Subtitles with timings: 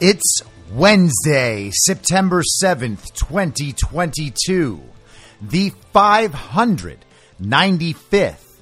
[0.00, 0.42] It's
[0.72, 4.82] Wednesday, September 7th, 2022,
[5.42, 8.60] the 595th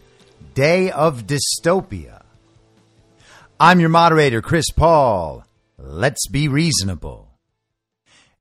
[0.54, 2.22] day of dystopia.
[3.60, 5.44] I'm your moderator, Chris Paul.
[5.78, 7.28] Let's be reasonable.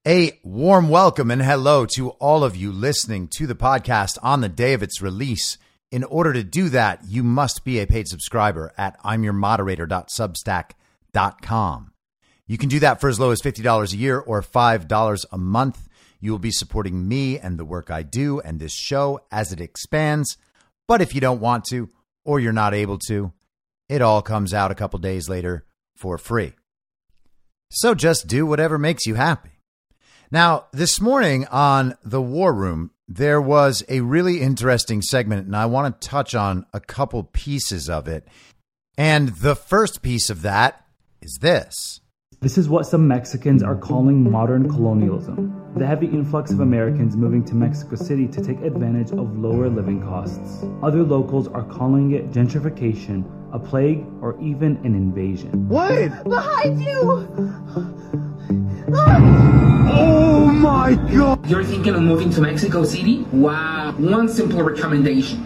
[0.07, 4.49] A warm welcome and hello to all of you listening to the podcast on the
[4.49, 5.57] day of its release.
[5.91, 11.91] In order to do that, you must be a paid subscriber at imyourmoderator.substack.com.
[12.45, 15.87] You can do that for as low as $50 a year or $5 a month.
[16.19, 19.61] You will be supporting me and the work I do and this show as it
[19.61, 20.37] expands.
[20.87, 21.89] But if you don't want to
[22.25, 23.33] or you're not able to,
[23.87, 25.65] it all comes out a couple days later
[25.95, 26.53] for free.
[27.69, 29.51] So just do whatever makes you happy.
[30.31, 35.65] Now, this morning on The War Room, there was a really interesting segment, and I
[35.65, 38.27] want to touch on a couple pieces of it.
[38.97, 40.85] And the first piece of that
[41.21, 42.01] is this.
[42.39, 45.73] This is what some Mexicans are calling modern colonialism.
[45.75, 50.03] The heavy influx of Americans moving to Mexico City to take advantage of lower living
[50.03, 50.63] costs.
[50.83, 53.23] Other locals are calling it gentrification,
[53.53, 55.67] a plague, or even an invasion.
[55.67, 56.23] What?
[56.25, 58.36] Behind you!
[59.89, 61.49] Oh my god!
[61.49, 63.23] You're thinking of moving to Mexico City?
[63.31, 63.93] Wow.
[63.97, 65.45] One simple recommendation.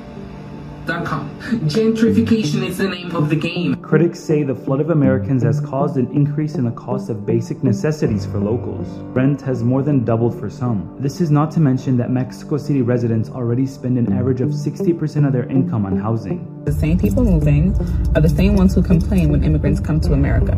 [0.88, 1.30] .com.
[1.70, 3.76] Gentrification is the name of the game.
[3.76, 7.64] Critics say the flood of Americans has caused an increase in the cost of basic
[7.64, 8.88] necessities for locals.
[9.16, 10.98] Rent has more than doubled for some.
[11.00, 15.28] This is not to mention that Mexico City residents already spend an average of 60%
[15.28, 16.64] of their income on housing.
[16.66, 17.76] The same people moving
[18.16, 20.58] are the same ones who complain when immigrants come to America.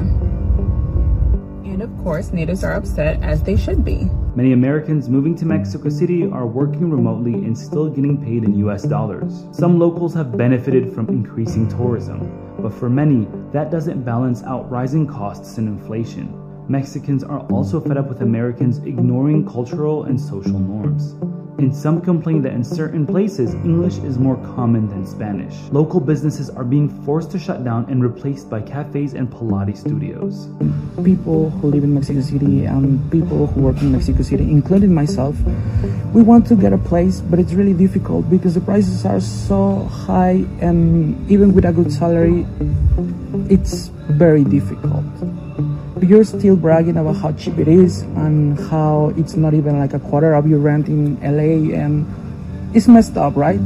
[2.03, 4.09] Course, natives are upset as they should be.
[4.35, 8.83] Many Americans moving to Mexico City are working remotely and still getting paid in US
[8.83, 9.45] dollars.
[9.53, 15.07] Some locals have benefited from increasing tourism, but for many, that doesn't balance out rising
[15.07, 16.27] costs and inflation.
[16.67, 21.15] Mexicans are also fed up with Americans ignoring cultural and social norms.
[21.59, 25.53] And some complain that in certain places, English is more common than Spanish.
[25.71, 30.49] Local businesses are being forced to shut down and replaced by cafes and Pilates studios.
[31.03, 35.35] People who live in Mexico City and people who work in Mexico City, including myself,
[36.11, 39.83] we want to get a place, but it's really difficult because the prices are so
[39.85, 42.47] high, and even with a good salary,
[43.47, 45.05] it's very difficult
[46.03, 49.99] you're still bragging about how cheap it is and how it's not even like a
[49.99, 52.05] quarter of your rent in LA and
[52.75, 53.59] it's messed up, right?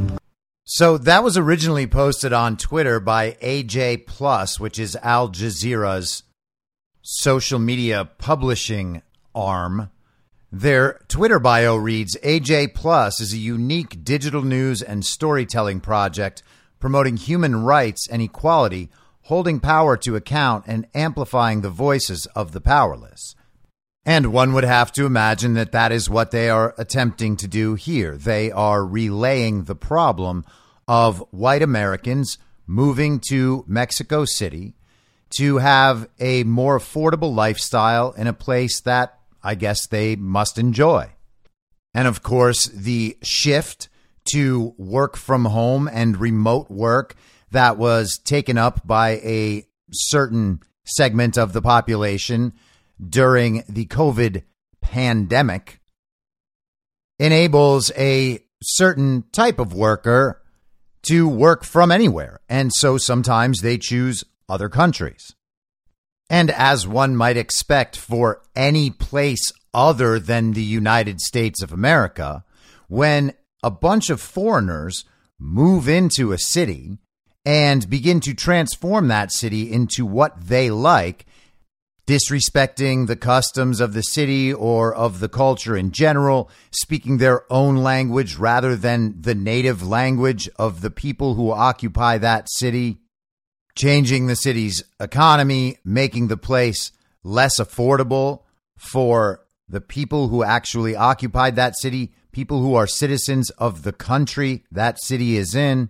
[0.65, 6.23] So that was originally posted on Twitter by AJ Plus, which is Al Jazeera's
[7.01, 9.01] social media publishing
[9.33, 9.89] arm.
[10.51, 16.43] Their Twitter bio reads AJ Plus is a unique digital news and storytelling project
[16.79, 18.89] promoting human rights and equality
[19.27, 23.35] holding power to account and amplifying the voices of the powerless.
[24.05, 27.75] And one would have to imagine that that is what they are attempting to do
[27.75, 28.15] here.
[28.15, 30.45] They are relaying the problem
[30.87, 34.75] of white Americans moving to Mexico City
[35.37, 41.09] to have a more affordable lifestyle in a place that I guess they must enjoy.
[41.93, 43.89] And of course, the shift
[44.31, 47.15] to work from home and remote work
[47.51, 52.53] that was taken up by a certain segment of the population
[53.05, 54.43] during the COVID
[54.81, 55.79] pandemic
[57.19, 60.41] enables a certain type of worker
[61.03, 62.39] to work from anywhere.
[62.49, 65.33] And so sometimes they choose other countries.
[66.29, 72.43] And as one might expect for any place other than the United States of America,
[72.87, 73.33] when
[73.63, 75.05] a bunch of foreigners
[75.39, 76.97] move into a city
[77.47, 81.25] and begin to transform that city into what they like,
[82.05, 87.77] disrespecting the customs of the city or of the culture in general, speaking their own
[87.77, 92.97] language rather than the native language of the people who occupy that city,
[93.77, 96.91] changing the city's economy, making the place
[97.23, 98.41] less affordable
[98.77, 104.65] for the people who actually occupied that city, people who are citizens of the country
[104.69, 105.87] that city is in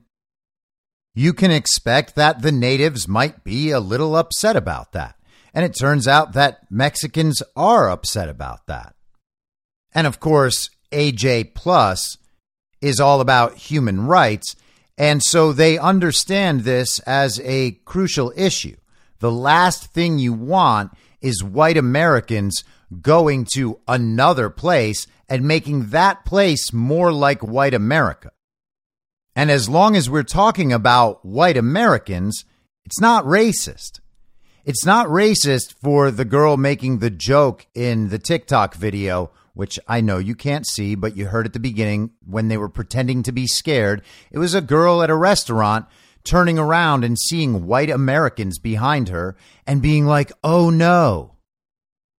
[1.18, 5.16] you can expect that the natives might be a little upset about that.
[5.52, 8.94] And it turns out that Mexicans are upset about that.
[9.96, 12.19] And of course, AJ Plus
[12.81, 14.56] is all about human rights.
[14.96, 18.75] And so they understand this as a crucial issue.
[19.18, 22.64] The last thing you want is white Americans
[23.02, 28.30] going to another place and making that place more like white America.
[29.38, 32.44] And as long as we're talking about white Americans,
[32.86, 34.00] it's not racist.
[34.66, 40.01] It's not racist for the girl making the joke in the TikTok video, which I
[40.01, 43.31] know you can't see, but you heard at the beginning when they were pretending to
[43.31, 44.01] be scared.
[44.31, 45.86] It was a girl at a restaurant
[46.24, 49.38] turning around and seeing white Americans behind her
[49.68, 51.36] and being like, oh no.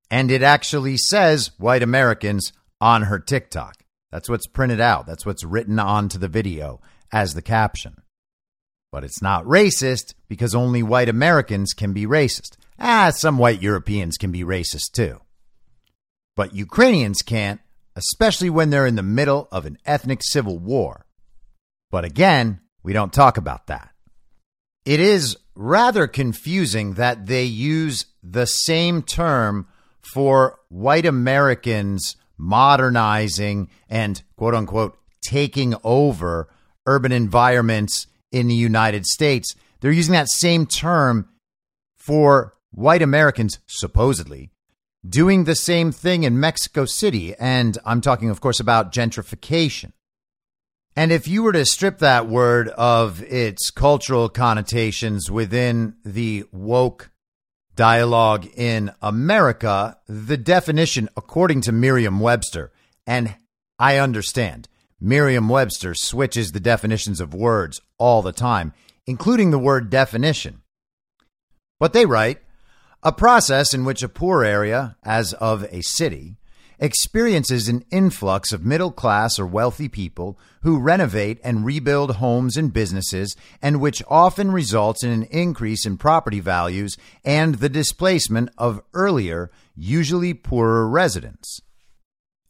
[0.09, 3.83] And it actually says white Americans on her TikTok.
[4.13, 5.09] That's what's printed out.
[5.09, 6.81] That's what's written onto the video
[7.13, 8.03] as the caption.
[8.91, 12.57] But it's not racist because only white Americans can be racist.
[12.79, 15.21] Ah, some white Europeans can be racist too.
[16.37, 17.61] But Ukrainians can't,
[17.97, 21.05] especially when they're in the middle of an ethnic civil war.
[21.91, 23.91] But again, we don't talk about that.
[24.85, 29.67] It is rather confusing that they use the same term
[30.15, 36.49] for white Americans modernizing and quote unquote taking over
[36.89, 39.55] urban environments in the United States.
[39.81, 41.29] They're using that same term
[41.97, 44.51] for white Americans, supposedly,
[45.09, 47.35] doing the same thing in Mexico City.
[47.37, 49.93] And I'm talking, of course, about gentrification.
[50.97, 57.11] And if you were to strip that word of its cultural connotations within the woke
[57.77, 62.73] dialogue in America, the definition, according to Merriam Webster,
[63.07, 63.37] and
[63.79, 64.69] I understand,
[65.01, 68.73] Merriam Webster switches the definitions of words all the time,
[69.07, 70.63] including the word definition.
[71.79, 72.39] But they write
[73.03, 76.37] a process in which a poor area, as of a city,
[76.81, 82.73] experiences an influx of middle class or wealthy people who renovate and rebuild homes and
[82.73, 88.83] businesses, and which often results in an increase in property values and the displacement of
[88.95, 91.61] earlier, usually poorer residents.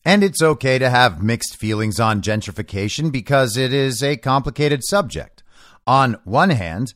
[0.05, 5.43] And it's okay to have mixed feelings on gentrification because it is a complicated subject.
[5.87, 6.95] On one hand,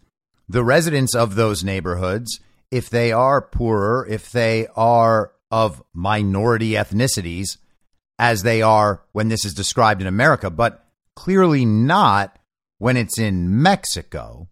[0.49, 2.41] the residents of those neighborhoods,
[2.71, 7.59] if they are poorer, if they are of minority ethnicities,
[8.19, 12.39] as they are when this is described in America, but clearly not
[12.79, 14.49] when it's in Mexico.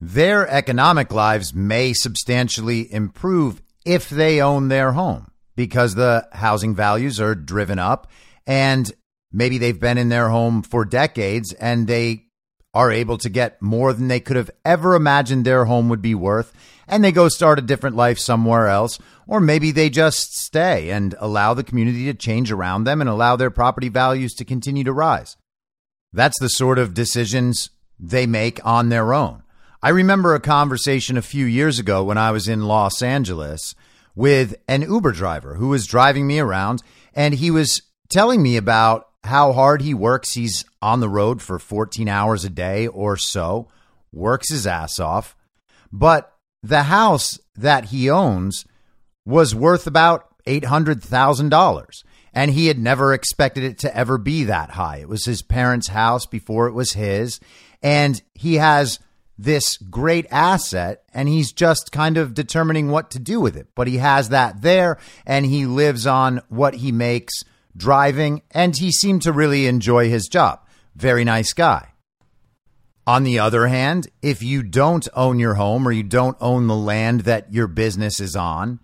[0.00, 5.29] Their economic lives may substantially improve if they own their home
[5.60, 8.10] because the housing values are driven up
[8.46, 8.90] and
[9.30, 12.24] maybe they've been in their home for decades and they
[12.72, 16.14] are able to get more than they could have ever imagined their home would be
[16.14, 16.50] worth
[16.88, 21.14] and they go start a different life somewhere else or maybe they just stay and
[21.18, 24.94] allow the community to change around them and allow their property values to continue to
[24.94, 25.36] rise.
[26.10, 29.42] That's the sort of decisions they make on their own.
[29.82, 33.74] I remember a conversation a few years ago when I was in Los Angeles
[34.14, 36.82] with an Uber driver who was driving me around
[37.14, 40.34] and he was telling me about how hard he works.
[40.34, 43.68] He's on the road for 14 hours a day or so,
[44.12, 45.36] works his ass off.
[45.92, 48.64] But the house that he owns
[49.24, 52.04] was worth about $800,000.
[52.32, 54.98] And he had never expected it to ever be that high.
[54.98, 57.40] It was his parents' house before it was his.
[57.82, 59.00] And he has
[59.42, 63.68] this great asset and he's just kind of determining what to do with it.
[63.74, 67.44] But he has that there and he lives on what he makes
[67.76, 70.66] driving and he seemed to really enjoy his job.
[70.94, 71.92] Very nice guy.
[73.06, 76.76] On the other hand, if you don't own your home or you don't own the
[76.76, 78.78] land that your business is on,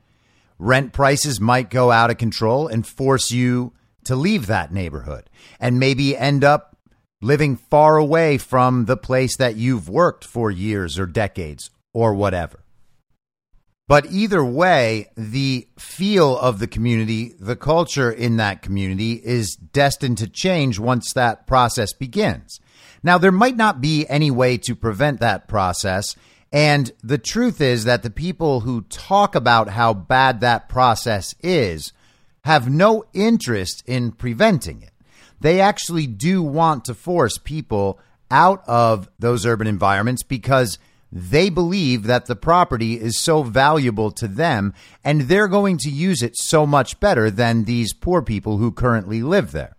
[0.59, 5.29] rent prices might go out of control and force you to leave that neighborhood
[5.61, 6.76] and maybe end up
[7.21, 12.61] living far away from the place that you've worked for years or decades or whatever.
[13.89, 20.19] But either way, the feel of the community, the culture in that community is destined
[20.19, 22.59] to change once that process begins.
[23.05, 26.17] Now, there might not be any way to prevent that process.
[26.53, 31.93] And the truth is that the people who talk about how bad that process is
[32.45, 34.91] have no interest in preventing it.
[35.41, 38.01] They actually do want to force people
[38.31, 40.79] out of those urban environments because
[41.13, 44.75] they believe that the property is so valuable to them
[45.05, 49.23] and they're going to use it so much better than these poor people who currently
[49.23, 49.77] live there.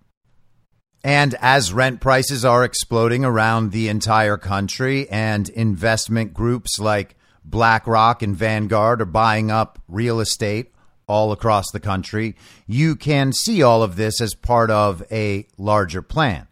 [1.03, 8.21] And as rent prices are exploding around the entire country, and investment groups like BlackRock
[8.21, 10.73] and Vanguard are buying up real estate
[11.07, 12.35] all across the country,
[12.67, 16.47] you can see all of this as part of a larger plan.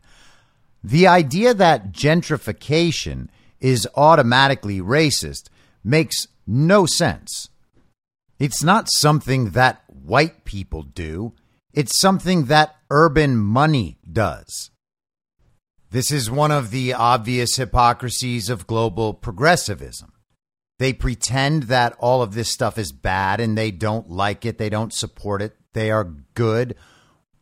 [0.84, 3.28] The idea that gentrification
[3.60, 5.50] is automatically racist
[5.84, 7.50] makes no sense.
[8.40, 11.34] It's not something that white people do.
[11.74, 14.72] It's something that urban money does.
[15.90, 20.12] This is one of the obvious hypocrisies of global progressivism.
[20.78, 24.70] They pretend that all of this stuff is bad and they don't like it, they
[24.70, 25.56] don't support it.
[25.74, 26.76] They are good,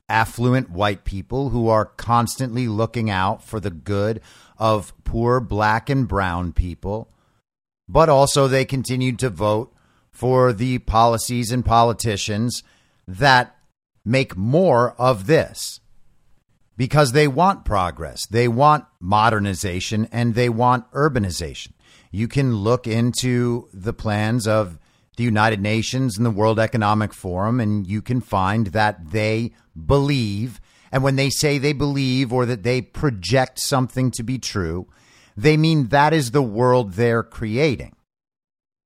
[0.07, 4.21] affluent white people who are constantly looking out for the good
[4.57, 7.09] of poor black and brown people.
[7.87, 9.73] But also, they continue to vote
[10.11, 12.63] for the policies and politicians
[13.07, 13.57] that
[14.05, 15.79] make more of this
[16.77, 21.73] because they want progress, they want modernization, and they want urbanization.
[22.15, 24.77] You can look into the plans of
[25.17, 29.51] the United Nations and the World Economic Forum, and you can find that they
[29.87, 34.87] believe, and when they say they believe or that they project something to be true,
[35.35, 37.95] they mean that is the world they're creating.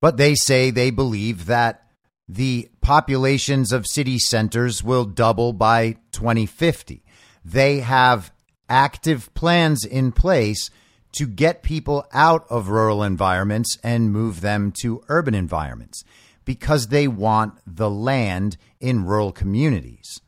[0.01, 1.83] But they say they believe that
[2.29, 7.03] the populations of city centers will double by 2050.
[7.43, 8.31] They have
[8.69, 10.69] active plans in place
[11.17, 16.03] to get people out of rural environments and move them to urban environments
[16.45, 20.21] because they want the land in rural communities.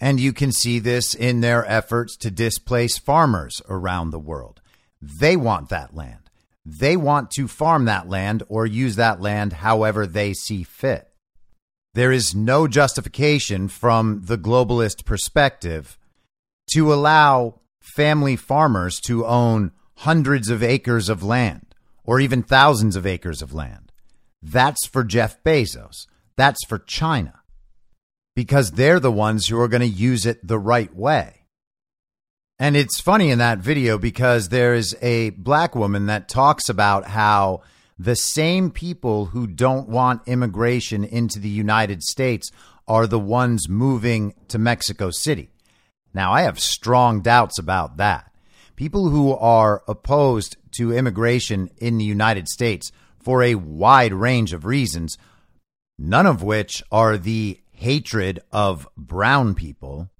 [0.00, 4.60] And you can see this in their efforts to displace farmers around the world.
[5.00, 6.30] They want that land.
[6.64, 11.08] They want to farm that land or use that land however they see fit.
[11.94, 15.98] There is no justification from the globalist perspective
[16.72, 21.74] to allow family farmers to own hundreds of acres of land
[22.04, 23.90] or even thousands of acres of land.
[24.40, 26.06] That's for Jeff Bezos.
[26.36, 27.42] That's for China
[28.36, 31.46] because they're the ones who are going to use it the right way.
[32.60, 37.06] And it's funny in that video because there is a black woman that talks about
[37.06, 37.62] how
[37.98, 42.50] the same people who don't want immigration into the United States
[42.86, 45.50] are the ones moving to Mexico City.
[46.14, 48.32] Now, I have strong doubts about that.
[48.78, 54.64] People who are opposed to immigration in the United States for a wide range of
[54.64, 55.18] reasons,
[55.98, 60.10] none of which are the hatred of brown people,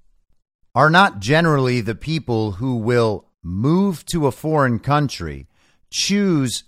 [0.74, 5.46] are not generally the people who will move to a foreign country,
[5.92, 6.64] choose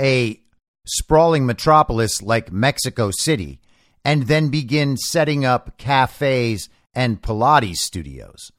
[0.00, 0.40] a
[0.84, 3.60] sprawling metropolis like Mexico City,
[4.04, 8.50] and then begin setting up cafes and Pilates studios.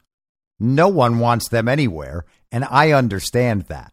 [0.58, 3.92] No one wants them anywhere, and I understand that.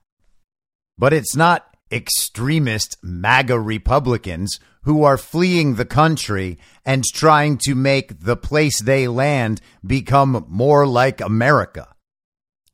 [0.96, 8.20] But it's not extremist MAGA Republicans who are fleeing the country and trying to make
[8.20, 11.88] the place they land become more like America.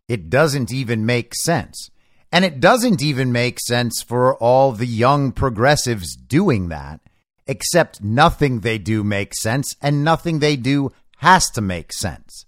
[0.09, 1.89] It doesn't even make sense.
[2.33, 6.99] And it doesn't even make sense for all the young progressives doing that,
[7.45, 12.43] except nothing they do makes sense and nothing they do has to make sense.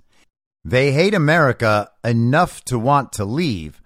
[0.70, 3.82] They hate America enough to want to leave,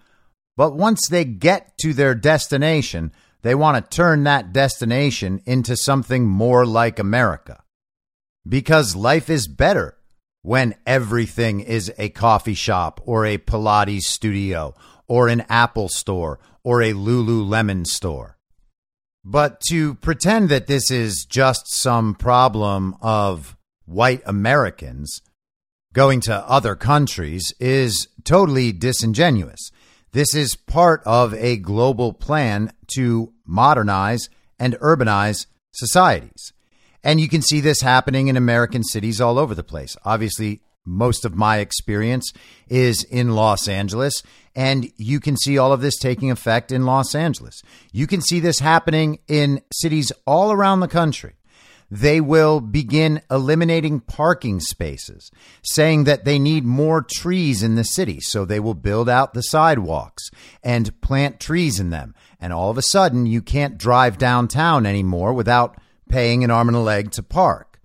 [0.58, 6.28] but once they get to their destination, they want to turn that destination into something
[6.28, 7.63] more like America.
[8.46, 9.98] Because life is better
[10.42, 14.75] when everything is a coffee shop or a Pilates studio
[15.08, 18.38] or an Apple store or a Lululemon store.
[19.24, 25.22] But to pretend that this is just some problem of white Americans
[25.93, 29.71] going to other countries is totally disingenuous.
[30.12, 36.53] This is part of a global plan to modernize and urbanize societies.
[37.03, 39.97] And you can see this happening in American cities all over the place.
[40.05, 42.31] Obviously, most of my experience
[42.67, 44.21] is in Los Angeles,
[44.55, 47.62] and you can see all of this taking effect in Los Angeles.
[47.91, 51.33] You can see this happening in cities all around the country
[51.93, 55.29] they will begin eliminating parking spaces,
[55.62, 58.19] saying that they need more trees in the city.
[58.19, 60.31] So they will build out the sidewalks
[60.63, 62.15] and plant trees in them.
[62.39, 65.77] And all of a sudden, you can't drive downtown anymore without
[66.09, 67.79] paying an arm and a leg to park.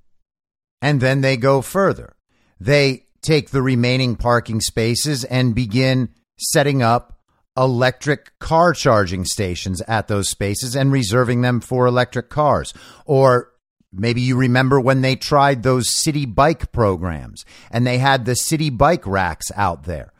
[0.80, 2.14] And then they go further.
[2.58, 7.18] They take the remaining parking spaces and begin setting up
[7.58, 12.72] electric car charging stations at those spaces and reserving them for electric cars
[13.04, 13.52] or
[13.92, 18.76] Maybe you remember when they tried those Citi Bike programs and they had the Citi
[18.76, 20.12] Bike racks out there.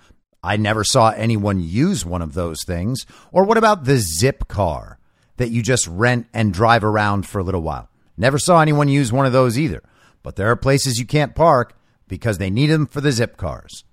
[0.43, 3.05] I never saw anyone use one of those things.
[3.33, 4.99] Or what about the zip car
[5.37, 7.90] that you just rent and drive around for a little while?
[8.16, 9.83] Never saw anyone use one of those either.
[10.23, 11.75] But there are places you can't park
[12.07, 13.85] because they need them for the zip cars.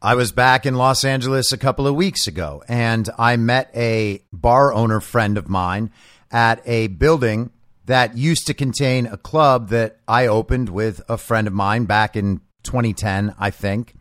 [0.00, 4.22] I was back in Los Angeles a couple of weeks ago and I met a
[4.32, 5.90] bar owner friend of mine
[6.30, 7.50] at a building
[7.88, 12.16] that used to contain a club that I opened with a friend of mine back
[12.16, 13.94] in 2010, I think.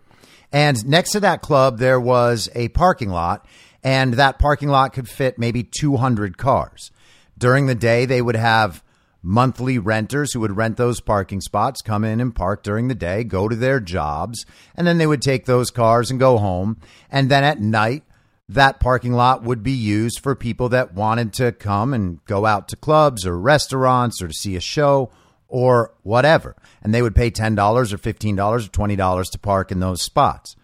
[0.52, 3.48] And next to that club, there was a parking lot,
[3.82, 6.92] and that parking lot could fit maybe 200 cars.
[7.38, 8.84] During the day, they would have
[9.24, 13.24] monthly renters who would rent those parking spots, come in and park during the day,
[13.24, 14.46] go to their jobs,
[14.76, 16.78] and then they would take those cars and go home.
[17.10, 18.04] And then at night,
[18.50, 22.68] that parking lot would be used for people that wanted to come and go out
[22.70, 25.12] to clubs or restaurants or to see a show
[25.48, 26.56] or whatever.
[26.82, 30.56] And they would pay $10 or $15 or $20 to park in those spots.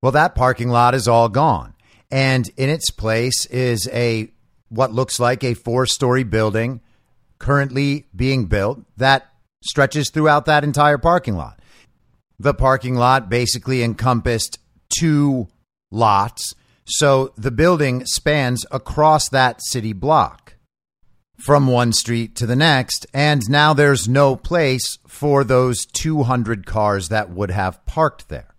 [0.00, 1.74] Well, that parking lot is all gone.
[2.10, 4.30] And in its place is a
[4.68, 6.80] what looks like a four story building
[7.38, 9.28] currently being built that
[9.64, 11.60] stretches throughout that entire parking lot.
[12.38, 15.48] The parking lot basically encompassed two
[15.90, 16.54] lots
[16.84, 20.54] so the building spans across that city block
[21.42, 23.06] from one street to the next.
[23.12, 28.54] And now there's no place for those 200 cars that would have parked there.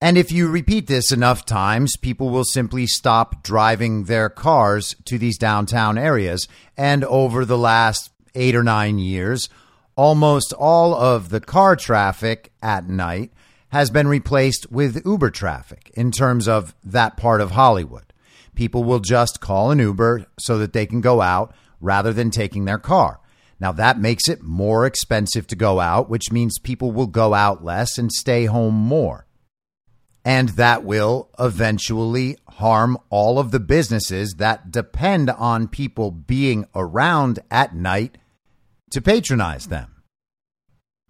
[0.00, 5.18] And if you repeat this enough times, people will simply stop driving their cars to
[5.18, 6.46] these downtown areas.
[6.76, 9.48] And over the last eight or nine years,
[9.96, 13.32] almost all of the car traffic at night
[13.70, 18.12] has been replaced with Uber traffic in terms of that part of Hollywood.
[18.54, 22.64] People will just call an Uber so that they can go out rather than taking
[22.64, 23.20] their car.
[23.60, 27.64] Now, that makes it more expensive to go out, which means people will go out
[27.64, 29.26] less and stay home more.
[30.24, 37.40] And that will eventually harm all of the businesses that depend on people being around
[37.50, 38.18] at night
[38.90, 40.02] to patronize them.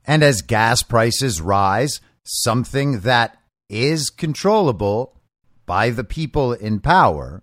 [0.07, 3.37] And as gas prices rise, something that
[3.69, 5.21] is controllable
[5.67, 7.43] by the people in power,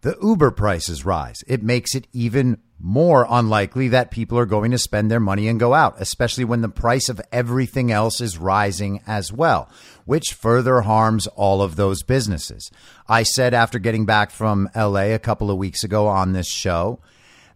[0.00, 1.42] the Uber prices rise.
[1.46, 5.58] It makes it even more unlikely that people are going to spend their money and
[5.58, 9.68] go out, especially when the price of everything else is rising as well,
[10.04, 12.70] which further harms all of those businesses.
[13.08, 17.00] I said after getting back from LA a couple of weeks ago on this show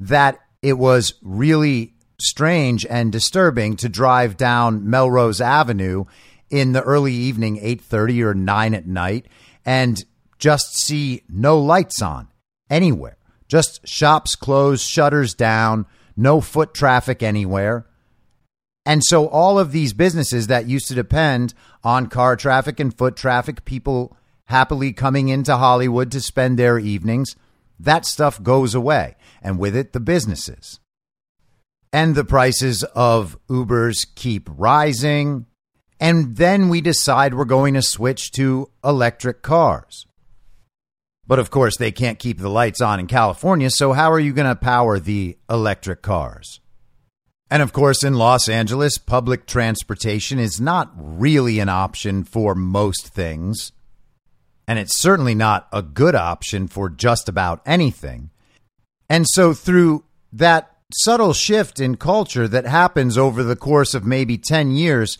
[0.00, 6.04] that it was really strange and disturbing to drive down Melrose Avenue
[6.52, 9.26] in the early evening, 8:30 or 9 at night
[9.64, 10.04] and
[10.38, 12.28] just see no lights on
[12.70, 13.16] anywhere.
[13.48, 15.86] Just shops closed, shutters down,
[16.16, 17.86] no foot traffic anywhere.
[18.84, 23.16] And so all of these businesses that used to depend on car traffic and foot
[23.16, 27.36] traffic, people happily coming into Hollywood to spend their evenings,
[27.78, 29.16] that stuff goes away.
[29.40, 30.80] And with it, the businesses.
[31.92, 35.46] And the prices of Ubers keep rising.
[36.02, 40.04] And then we decide we're going to switch to electric cars.
[41.28, 44.32] But of course, they can't keep the lights on in California, so how are you
[44.32, 46.58] going to power the electric cars?
[47.48, 53.06] And of course, in Los Angeles, public transportation is not really an option for most
[53.06, 53.70] things.
[54.66, 58.30] And it's certainly not a good option for just about anything.
[59.08, 64.36] And so, through that subtle shift in culture that happens over the course of maybe
[64.36, 65.16] 10 years,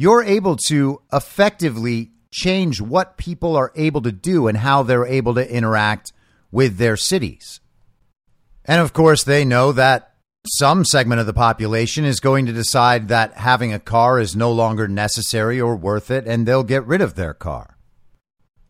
[0.00, 5.34] you're able to effectively change what people are able to do and how they're able
[5.34, 6.10] to interact
[6.50, 7.60] with their cities.
[8.64, 10.14] And of course, they know that
[10.46, 14.50] some segment of the population is going to decide that having a car is no
[14.50, 17.76] longer necessary or worth it, and they'll get rid of their car.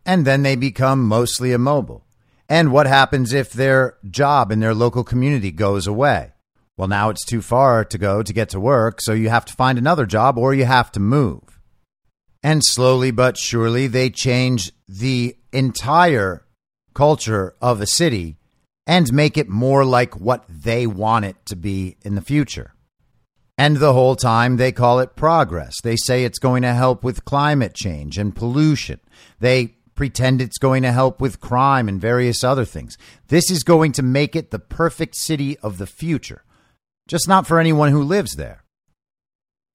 [0.05, 2.05] And then they become mostly immobile.
[2.49, 6.33] And what happens if their job in their local community goes away?
[6.81, 9.53] Well, now it's too far to go to get to work, so you have to
[9.53, 11.59] find another job or you have to move.
[12.41, 16.43] And slowly but surely, they change the entire
[16.95, 18.37] culture of a city
[18.87, 22.73] and make it more like what they want it to be in the future.
[23.59, 25.75] And the whole time they call it progress.
[25.83, 28.99] They say it's going to help with climate change and pollution.
[29.39, 32.97] They pretend it's going to help with crime and various other things.
[33.27, 36.43] This is going to make it the perfect city of the future,
[37.07, 38.63] just not for anyone who lives there.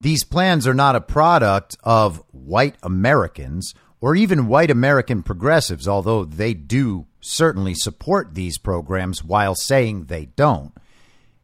[0.01, 6.25] These plans are not a product of white Americans or even white American progressives, although
[6.25, 10.73] they do certainly support these programs while saying they don't.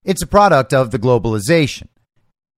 [0.04, 1.88] It's a product of the globalization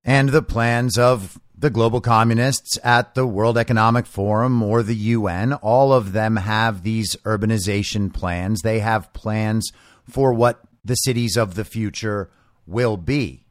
[0.05, 5.53] and the plans of the global communists at the World Economic Forum or the UN.
[5.55, 8.61] All of them have these urbanization plans.
[8.63, 9.71] They have plans
[10.09, 12.31] for what the cities of the future
[12.67, 13.45] will be.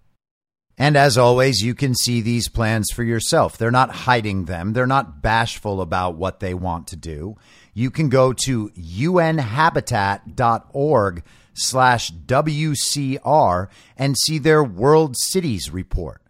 [0.78, 3.56] And as always, you can see these plans for yourself.
[3.58, 4.74] They're not hiding them.
[4.74, 7.36] They're not bashful about what they want to do.
[7.74, 11.24] You can go to unhabitat.org
[11.54, 16.22] slash WCR and see their World Cities report.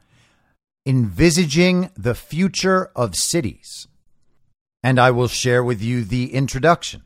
[0.85, 3.87] Envisaging the Future of Cities.
[4.83, 7.03] And I will share with you the introduction.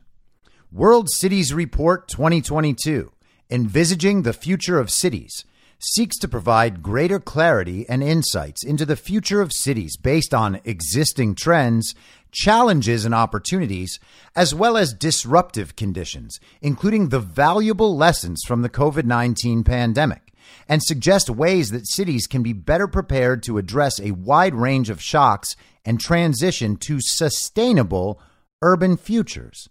[0.72, 3.12] World Cities Report 2022
[3.48, 5.44] Envisaging the Future of Cities
[5.78, 11.34] seeks to provide greater clarity and insights into the future of cities based on existing
[11.34, 11.94] trends,
[12.32, 14.00] challenges, and opportunities,
[14.34, 20.32] as well as disruptive conditions, including the valuable lessons from the COVID 19 pandemic,
[20.68, 25.00] and suggest ways that cities can be better prepared to address a wide range of
[25.00, 28.20] shocks and transition to sustainable
[28.62, 29.68] urban futures.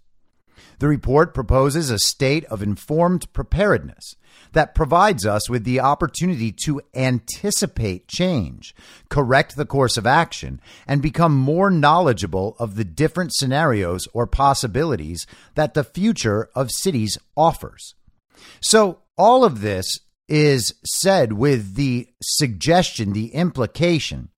[0.79, 4.15] The report proposes a state of informed preparedness
[4.53, 8.75] that provides us with the opportunity to anticipate change,
[9.09, 15.25] correct the course of action, and become more knowledgeable of the different scenarios or possibilities
[15.55, 17.95] that the future of cities offers.
[18.61, 24.29] So, all of this is said with the suggestion, the implication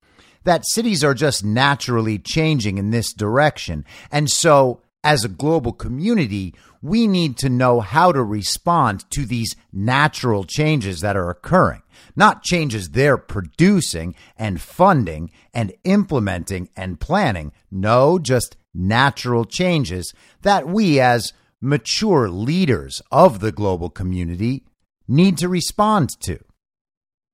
[0.43, 3.85] that cities are just naturally changing in this direction.
[4.11, 9.55] And so, as a global community, we need to know how to respond to these
[9.71, 11.81] natural changes that are occurring,
[12.15, 17.51] not changes they're producing and funding and implementing and planning.
[17.71, 24.63] No, just natural changes that we, as mature leaders of the global community,
[25.07, 26.39] need to respond to.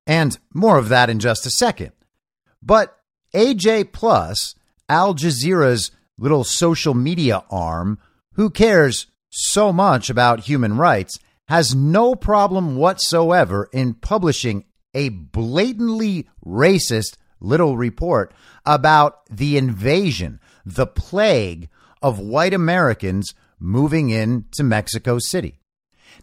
[0.07, 1.91] And more of that in just a second.
[2.61, 2.97] But
[3.33, 4.55] AJ Plus,
[4.87, 7.99] Al Jazeera's little social media arm,
[8.33, 16.27] who cares so much about human rights, has no problem whatsoever in publishing a blatantly
[16.45, 18.33] racist little report
[18.65, 21.69] about the invasion, the plague
[22.01, 25.59] of white Americans moving into Mexico City.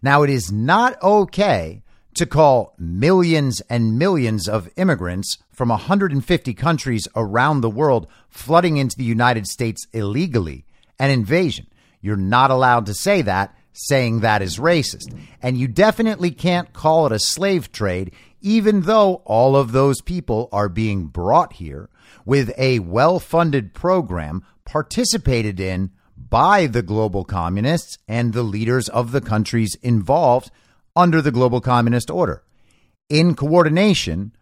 [0.03, 1.83] Now, it is not okay
[2.15, 8.97] to call millions and millions of immigrants from 150 countries around the world flooding into
[8.97, 10.65] the United States illegally
[10.99, 11.69] an invasion.
[12.01, 15.17] You're not allowed to say that, saying that is racist.
[15.41, 20.49] And you definitely can't call it a slave trade, even though all of those people
[20.51, 21.89] are being brought here
[22.25, 29.13] with a well funded program participated in by the global communists and the leaders of
[29.13, 30.51] the countries involved
[30.97, 32.43] under the global communist order
[33.09, 34.33] in coordination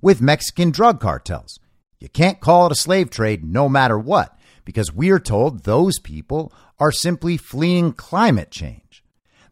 [0.00, 1.58] with Mexican drug cartels.
[1.98, 5.98] You can't call it a slave trade no matter what, because we are told those
[5.98, 9.02] people are simply fleeing climate change.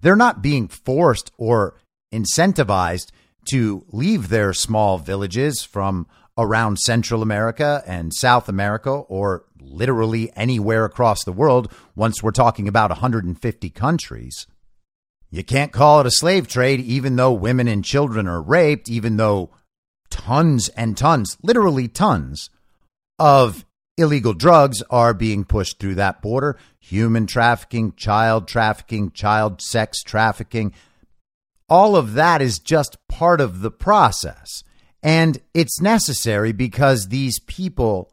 [0.01, 1.77] They're not being forced or
[2.13, 3.11] incentivized
[3.51, 6.07] to leave their small villages from
[6.37, 12.69] around Central America and South America or literally anywhere across the world once we're talking
[12.69, 14.47] about 150 countries.
[15.31, 19.17] You can't call it a slave trade even though women and children are raped, even
[19.17, 19.51] though
[20.11, 22.51] tons and tons, literally tons,
[23.18, 23.64] of
[23.97, 30.73] illegal drugs are being pushed through that border human trafficking, child trafficking, child sex trafficking.
[31.68, 34.64] All of that is just part of the process.
[35.03, 38.11] And it's necessary because these people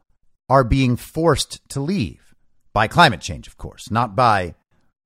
[0.50, 2.36] are being forced to leave
[2.74, 4.56] by climate change, of course, not by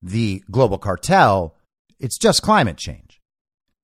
[0.02, 1.56] the global cartel.
[2.00, 3.22] It's just climate change.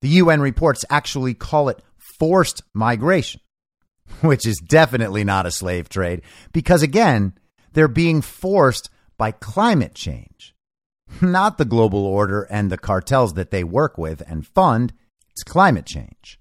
[0.02, 1.80] The UN reports actually call it
[2.18, 3.40] forced migration,
[4.20, 7.34] which is definitely not a slave trade because, again,
[7.72, 10.54] they're being forced by climate change,
[11.20, 14.92] not the global order and the cartels that they work with and fund.
[15.30, 16.40] It's climate change.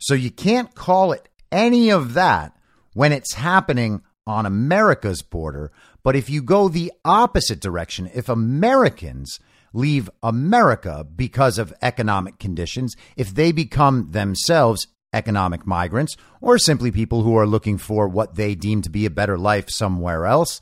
[0.00, 2.56] So you can't call it any of that
[2.94, 5.70] when it's happening on America's border.
[6.02, 9.38] But if you go the opposite direction, if Americans
[9.72, 17.22] leave America because of economic conditions, if they become themselves economic migrants or simply people
[17.22, 20.60] who are looking for what they deem to be a better life somewhere else,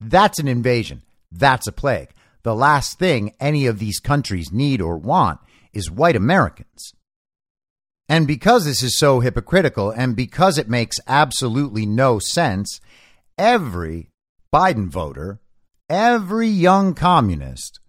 [0.00, 1.02] that's an invasion.
[1.30, 2.10] That's a plague.
[2.42, 5.40] The last thing any of these countries need or want
[5.72, 6.92] is white Americans.
[8.08, 12.80] And because this is so hypocritical and because it makes absolutely no sense,
[13.38, 14.10] every
[14.52, 15.40] Biden voter,
[15.88, 17.80] every young communist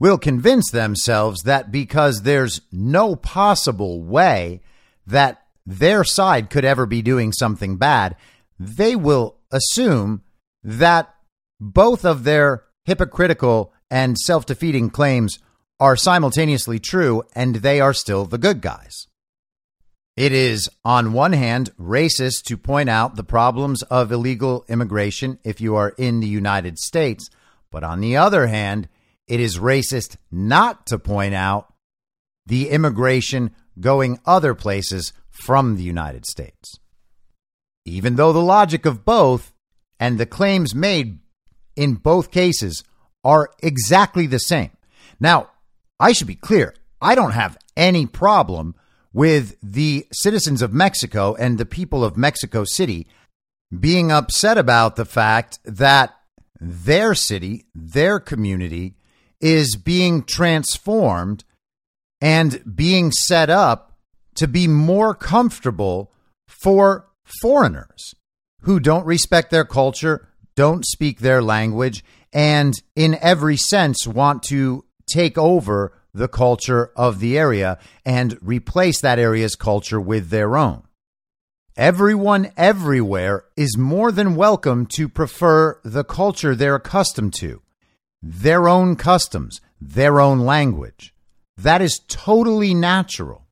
[0.00, 4.60] will convince themselves that because there's no possible way
[5.06, 8.16] that their side could ever be doing something bad,
[8.58, 10.22] they will assume
[10.64, 11.14] that
[11.60, 15.38] both of their hypocritical and self defeating claims
[15.78, 19.06] are simultaneously true and they are still the good guys.
[20.16, 25.60] It is, on one hand, racist to point out the problems of illegal immigration if
[25.60, 27.30] you are in the United States,
[27.70, 28.88] but on the other hand,
[29.30, 31.72] it is racist not to point out
[32.46, 36.80] the immigration going other places from the United States.
[37.86, 39.52] Even though the logic of both
[40.00, 41.20] and the claims made
[41.76, 42.82] in both cases
[43.22, 44.72] are exactly the same.
[45.20, 45.50] Now,
[46.00, 48.74] I should be clear I don't have any problem
[49.12, 53.06] with the citizens of Mexico and the people of Mexico City
[53.78, 56.16] being upset about the fact that
[56.58, 58.96] their city, their community
[59.40, 61.44] is being transformed
[62.20, 63.98] and being set up
[64.34, 66.12] to be more comfortable
[66.46, 67.08] for
[67.40, 68.14] foreigners
[68.62, 74.84] who don't respect their culture, don't speak their language, and in every sense want to
[75.12, 80.82] take over the culture of the area and replace that area's culture with their own.
[81.76, 87.62] Everyone everywhere is more than welcome to prefer the culture they're accustomed to,
[88.22, 91.14] their own customs, their own language.
[91.56, 93.46] That is totally natural.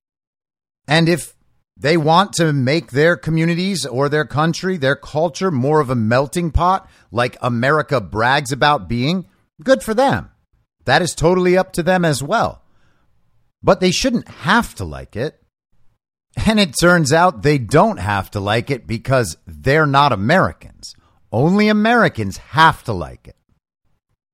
[0.87, 1.35] And if
[1.77, 6.51] they want to make their communities or their country, their culture more of a melting
[6.51, 9.27] pot like America brags about being,
[9.63, 10.31] good for them.
[10.87, 12.63] That is totally up to them as well.
[13.63, 15.41] But they shouldn't have to like it.
[16.47, 20.95] And it turns out they don't have to like it because they're not Americans.
[21.31, 23.37] Only Americans have to like it.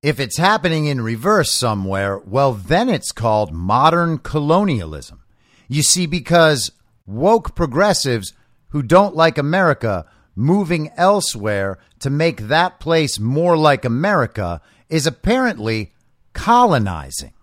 [0.05, 5.23] If it's happening in reverse somewhere, well, then it's called modern colonialism.
[5.67, 6.71] You see, because
[7.07, 8.31] woke progressives
[8.67, 15.91] who don't like America moving elsewhere to make that place more like America is apparently
[16.33, 17.33] colonizing.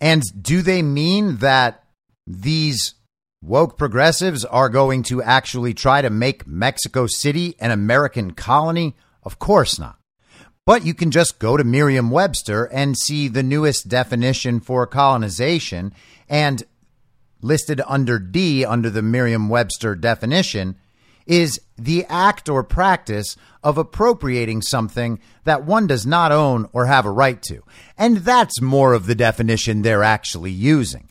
[0.00, 1.84] And do they mean that
[2.26, 2.94] these
[3.40, 8.96] woke progressives are going to actually try to make Mexico City an American colony?
[9.22, 10.00] Of course not.
[10.66, 15.92] But you can just go to Merriam Webster and see the newest definition for colonization.
[16.28, 16.62] And
[17.42, 20.76] listed under D, under the Merriam Webster definition,
[21.26, 27.06] is the act or practice of appropriating something that one does not own or have
[27.06, 27.62] a right to.
[27.96, 31.08] And that's more of the definition they're actually using.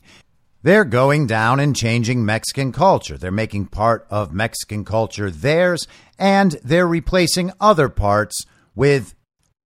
[0.62, 3.18] They're going down and changing Mexican culture.
[3.18, 5.86] They're making part of Mexican culture theirs,
[6.18, 9.14] and they're replacing other parts with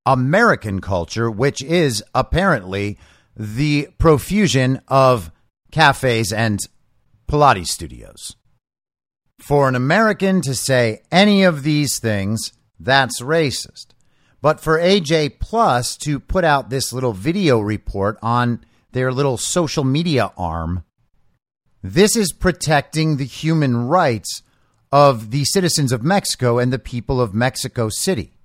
[0.06, 2.98] American culture, which is apparently
[3.36, 5.30] the profusion of
[5.70, 6.60] cafes and
[7.28, 8.36] Pilates studios.
[9.38, 13.88] For an American to say any of these things, that's racist.
[14.40, 19.84] But for AJ Plus to put out this little video report on their little social
[19.84, 20.84] media arm,
[21.82, 24.42] this is protecting the human rights
[24.90, 28.37] of the citizens of Mexico and the people of Mexico City.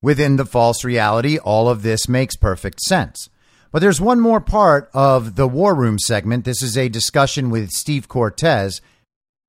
[0.00, 3.28] Within the false reality, all of this makes perfect sense.
[3.72, 6.44] But there's one more part of the War Room segment.
[6.44, 8.80] This is a discussion with Steve Cortes,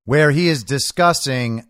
[0.04, 1.66] where he is discussing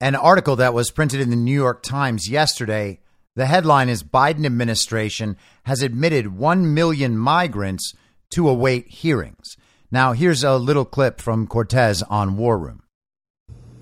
[0.00, 2.98] an article that was printed in the New York Times yesterday.
[3.34, 7.94] The headline is Biden administration has admitted 1 million migrants
[8.30, 9.56] to await hearings.
[9.90, 12.82] Now, here's a little clip from Cortes on War Room.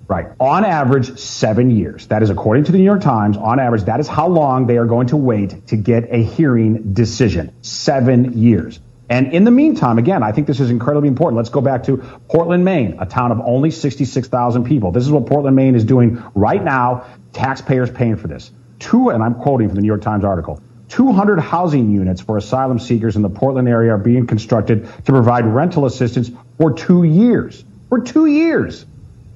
[0.07, 0.27] Right.
[0.39, 2.07] On average, seven years.
[2.07, 3.37] That is according to the New York Times.
[3.37, 6.93] On average, that is how long they are going to wait to get a hearing
[6.93, 7.55] decision.
[7.61, 8.79] Seven years.
[9.09, 11.37] And in the meantime, again, I think this is incredibly important.
[11.37, 11.97] Let's go back to
[12.29, 14.91] Portland, Maine, a town of only 66,000 people.
[14.91, 17.05] This is what Portland, Maine is doing right now.
[17.33, 18.51] Taxpayers paying for this.
[18.79, 20.61] Two, and I'm quoting from the New York Times article.
[20.89, 25.45] 200 housing units for asylum seekers in the Portland area are being constructed to provide
[25.45, 27.63] rental assistance for two years.
[27.89, 28.85] For two years.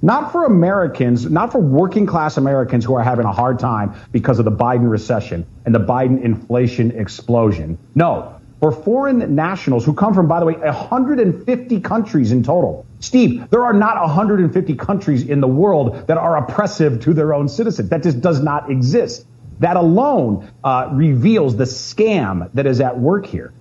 [0.02, 4.40] Not for Americans, not for working class Americans who are having a hard time because
[4.40, 7.78] of the Biden recession and the Biden inflation explosion.
[7.96, 12.86] No, for foreign nationals who come from, by the way, 150 countries in total.
[13.00, 17.48] Steve, there are not 150 countries in the world that are oppressive to their own
[17.48, 17.90] citizens.
[17.90, 19.26] That just does not exist.
[19.60, 23.54] That alone uh, reveals the scam that is at work here.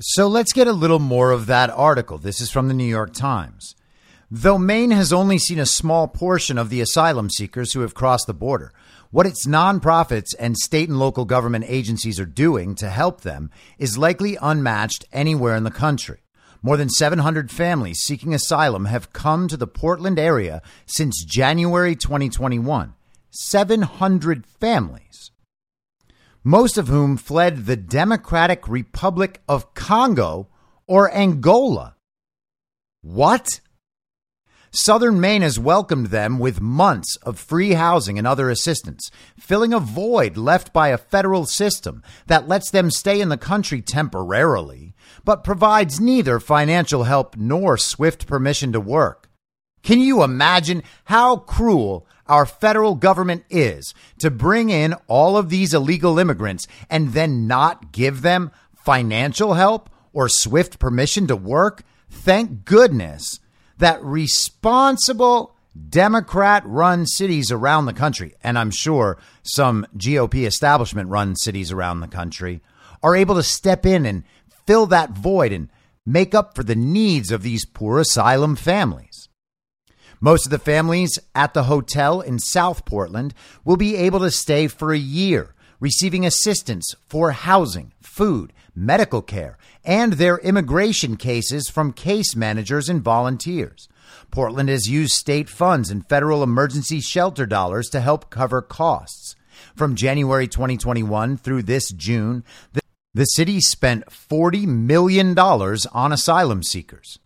[0.00, 2.18] So let's get a little more of that article.
[2.18, 3.76] This is from the New York Times.
[4.34, 8.26] Though Maine has only seen a small portion of the asylum seekers who have crossed
[8.26, 8.72] the border,
[9.10, 13.98] what its nonprofits and state and local government agencies are doing to help them is
[13.98, 16.20] likely unmatched anywhere in the country.
[16.62, 22.94] More than 700 families seeking asylum have come to the Portland area since January 2021.
[23.32, 25.30] 700 families,
[26.42, 30.48] most of whom fled the Democratic Republic of Congo
[30.86, 31.96] or Angola.
[33.02, 33.60] What?
[34.74, 39.78] Southern Maine has welcomed them with months of free housing and other assistance, filling a
[39.78, 44.94] void left by a federal system that lets them stay in the country temporarily,
[45.26, 49.28] but provides neither financial help nor swift permission to work.
[49.82, 55.74] Can you imagine how cruel our federal government is to bring in all of these
[55.74, 61.82] illegal immigrants and then not give them financial help or swift permission to work?
[62.08, 63.38] Thank goodness
[63.82, 65.56] that responsible
[65.88, 72.00] Democrat run cities around the country, and I'm sure some GOP establishment run cities around
[72.00, 72.60] the country,
[73.02, 74.22] are able to step in and
[74.66, 75.68] fill that void and
[76.06, 79.28] make up for the needs of these poor asylum families.
[80.20, 84.68] Most of the families at the hotel in South Portland will be able to stay
[84.68, 91.94] for a year, receiving assistance for housing, food, medical care, and their immigration cases from
[91.94, 93.88] case managers and volunteers.
[94.30, 99.34] Portland has used state funds and federal emergency shelter dollars to help cover costs.
[99.74, 102.44] From January 2021 through this June,
[102.74, 107.18] the, city spent $40 million on asylum seekers.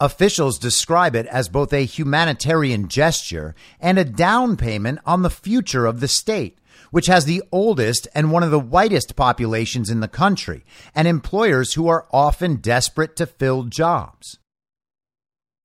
[0.00, 5.86] Officials describe it as both a humanitarian gesture and a down payment on the future
[5.86, 6.58] of the state
[6.90, 11.74] which has the oldest and one of the whitest populations in the country, and employers
[11.74, 14.38] who are often desperate to fill jobs.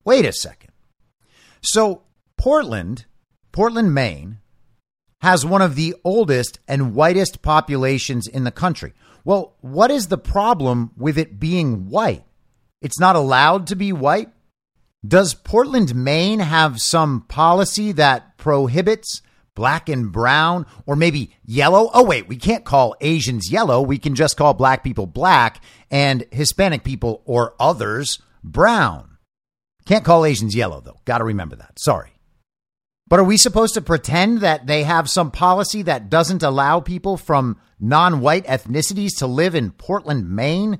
[0.04, 0.72] Wait a second.
[1.62, 2.04] So,
[2.38, 3.06] Portland,
[3.52, 4.40] Portland, Maine,
[5.22, 8.94] has one of the oldest and whitest populations in the country.
[9.24, 12.24] Well, what is the problem with it being white?
[12.82, 14.30] It's not allowed to be white?
[15.08, 19.22] Does Portland, Maine have some policy that prohibits
[19.56, 21.90] black and brown, or maybe yellow.
[21.94, 23.82] Oh, wait, we can't call Asians yellow.
[23.82, 29.18] We can just call black people black and Hispanic people or others brown.
[29.86, 31.00] Can't call Asians yellow, though.
[31.06, 31.80] Got to remember that.
[31.80, 32.12] Sorry.
[33.08, 37.18] But are we supposed to pretend that they have some policy that doesn't allow people
[37.18, 40.80] from non white ethnicities to live in Portland, Maine?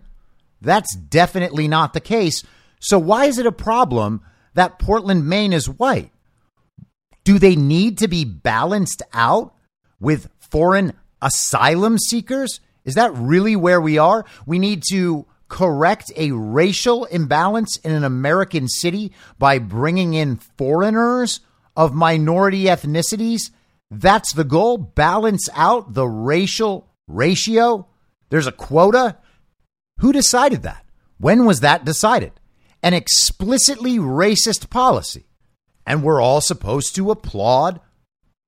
[0.62, 2.44] That's definitely not the case.
[2.80, 4.22] So, why is it a problem
[4.54, 6.12] that Portland, Maine is white?
[7.24, 9.54] Do they need to be balanced out
[10.00, 12.60] with foreign asylum seekers?
[12.84, 14.26] Is that really where we are?
[14.46, 21.42] We need to correct a racial imbalance in an American city by bringing in foreigners
[21.76, 23.52] of minority ethnicities?
[23.92, 24.78] That's the goal.
[24.78, 27.88] Balance out the racial ratio.
[28.30, 29.18] There's a quota.
[30.00, 30.86] Who decided that?
[31.20, 32.32] When was that decided?
[32.82, 35.26] An explicitly racist policy.
[35.86, 37.80] And we're all supposed to applaud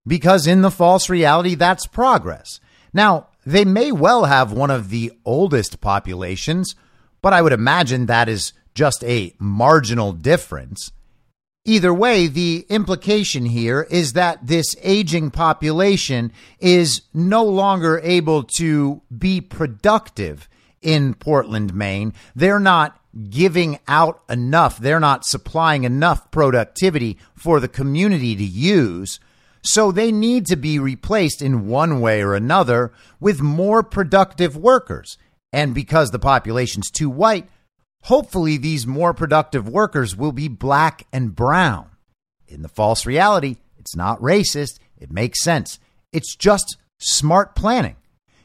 [0.05, 2.59] because in the false reality, that's progress.
[2.93, 6.75] Now, they may well have one of the oldest populations,
[7.21, 10.91] but I would imagine that is just a marginal difference.
[11.65, 19.01] Either way, the implication here is that this aging population is no longer able to
[19.17, 20.49] be productive
[20.81, 22.13] in Portland, Maine.
[22.35, 22.99] They're not
[23.29, 29.19] giving out enough, they're not supplying enough productivity for the community to use.
[29.63, 35.17] So they need to be replaced in one way or another with more productive workers.
[35.53, 37.47] And because the population's too white,
[38.03, 41.89] hopefully these more productive workers will be black and brown.
[42.47, 44.79] In the false reality, it's not racist.
[44.97, 45.79] It makes sense.
[46.11, 47.95] It's just smart planning.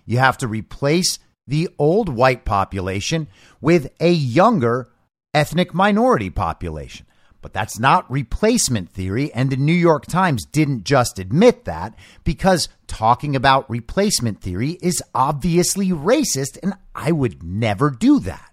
[0.04, 1.18] You have to replace
[1.48, 3.26] the old white population
[3.60, 4.90] with a younger
[5.34, 7.06] ethnic minority population.
[7.40, 9.32] But that's not replacement theory.
[9.32, 11.94] And the New York Times didn't just admit that
[12.24, 18.52] because talking about replacement theory is obviously racist, and I would never do that.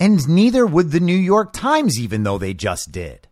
[0.00, 3.28] And neither would the New York Times, even though they just did.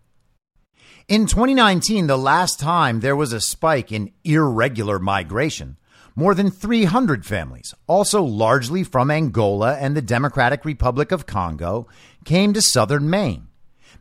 [1.08, 5.76] In 2019, the last time there was a spike in irregular migration,
[6.20, 11.88] more than 300 families, also largely from Angola and the Democratic Republic of Congo,
[12.26, 13.48] came to southern Maine.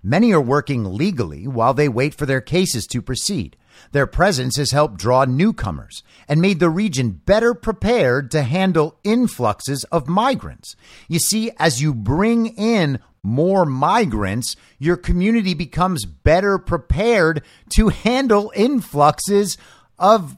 [0.04, 3.56] Many are working legally while they wait for their cases to proceed.
[3.94, 9.86] Their presence has helped draw newcomers and made the region better prepared to handle influxes
[9.86, 10.76] of migrants.
[11.08, 17.44] You see, as you bring in more migrants, your community becomes better prepared
[17.76, 19.58] to handle influxes
[19.98, 20.36] of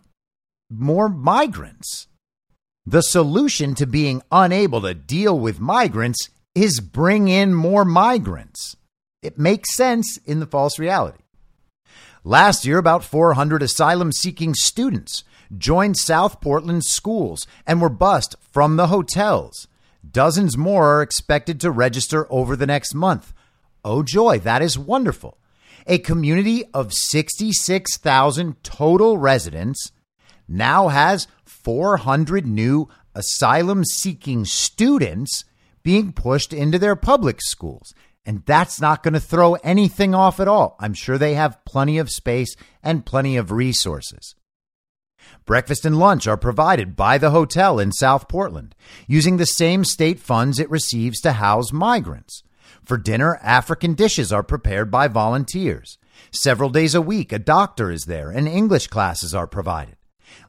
[0.71, 2.07] more migrants.
[2.85, 8.75] The solution to being unable to deal with migrants is bring in more migrants.
[9.21, 11.19] It makes sense in the false reality.
[12.23, 15.23] Last year, about 400 asylum seeking students
[15.57, 19.67] joined South Portland schools and were bused from the hotels.
[20.09, 23.33] Dozens more are expected to register over the next month.
[23.83, 25.37] Oh, joy, that is wonderful.
[25.87, 29.91] A community of 66,000 total residents
[30.51, 35.45] now has 400 new asylum seeking students
[35.83, 37.93] being pushed into their public schools.
[38.25, 40.75] And that's not going to throw anything off at all.
[40.79, 44.35] I'm sure they have plenty of space and plenty of resources.
[45.45, 48.75] Breakfast and lunch are provided by the hotel in South Portland
[49.07, 52.43] using the same state funds it receives to house migrants.
[52.83, 55.97] For dinner, African dishes are prepared by volunteers.
[56.31, 59.95] Several days a week, a doctor is there and English classes are provided.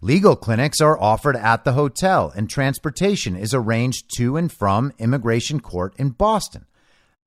[0.01, 5.61] Legal clinics are offered at the hotel and transportation is arranged to and from immigration
[5.61, 6.67] court in Boston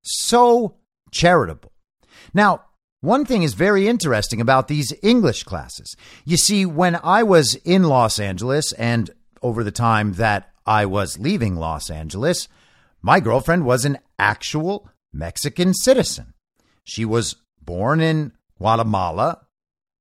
[0.06, 0.76] so
[1.12, 1.72] charitable.
[2.34, 2.66] Now,
[3.02, 5.96] one thing is very interesting about these English classes.
[6.24, 11.20] You see, when I was in Los Angeles and over the time that I was
[11.20, 12.48] leaving Los Angeles,
[13.02, 16.34] my girlfriend was an actual Mexican citizen.
[16.84, 19.45] She was born in Guatemala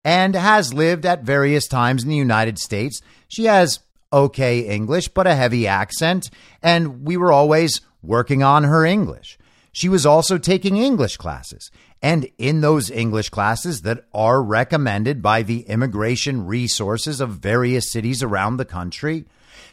[0.05, 3.01] and has lived at various times in the United States.
[3.29, 3.81] She has
[4.13, 6.31] okay English, but a heavy accent,
[6.63, 9.39] and we were always working on her English.
[9.73, 11.71] She was also taking English classes.
[12.01, 18.23] And in those English classes that are recommended by the immigration resources of various cities
[18.23, 19.25] around the country,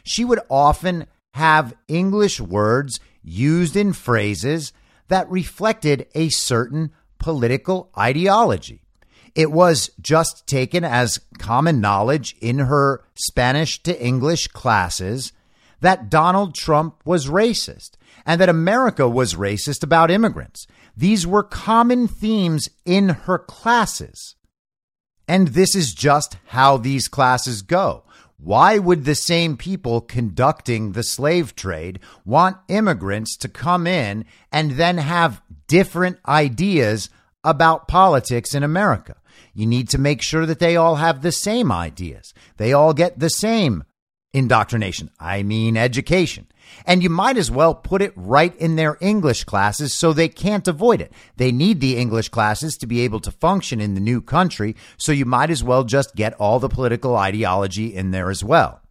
[0.02, 4.72] she would often have English words used in phrases
[5.08, 8.82] that reflected a certain political ideology.
[9.34, 15.32] It was just taken as common knowledge in her Spanish to English classes
[15.80, 17.92] that Donald Trump was racist
[18.24, 20.66] and that America was racist about immigrants.
[20.96, 24.36] These were common themes in her classes.
[25.26, 28.04] And this is just how these classes go.
[28.38, 34.72] Why would the same people conducting the slave trade want immigrants to come in and
[34.72, 37.08] then have different ideas
[37.44, 39.16] about politics in America?
[39.54, 42.32] You need to make sure that they all have the same ideas.
[42.56, 43.84] They all get the same
[44.32, 45.10] indoctrination.
[45.20, 46.46] I mean, education.
[46.86, 50.66] And you might as well put it right in their English classes so they can't
[50.66, 51.12] avoid it.
[51.36, 55.12] They need the English classes to be able to function in the new country, so
[55.12, 58.81] you might as well just get all the political ideology in there as well.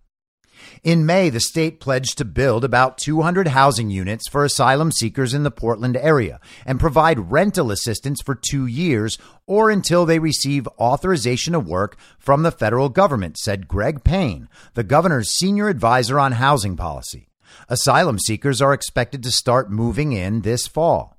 [0.84, 5.44] In May, the state pledged to build about 200 housing units for asylum seekers in
[5.44, 11.54] the Portland area and provide rental assistance for two years or until they receive authorization
[11.54, 16.76] to work from the federal government, said Greg Payne, the governor's senior advisor on housing
[16.76, 17.28] policy.
[17.70, 21.18] Asylum seekers are expected to start moving in this fall.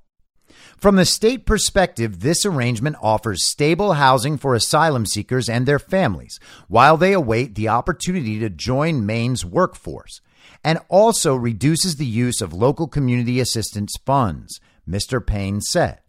[0.83, 6.41] From the state perspective, this arrangement offers stable housing for asylum seekers and their families
[6.67, 10.21] while they await the opportunity to join Maine's workforce
[10.65, 15.25] and also reduces the use of local community assistance funds, Mr.
[15.25, 16.01] Payne said.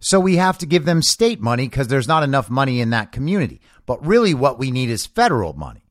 [0.00, 3.10] So we have to give them state money because there's not enough money in that
[3.10, 3.60] community.
[3.86, 5.82] But really, what we need is federal money.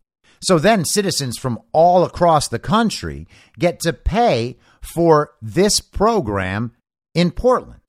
[0.42, 3.28] So then citizens from all across the country
[3.60, 6.72] get to pay for this program
[7.14, 7.82] in Portland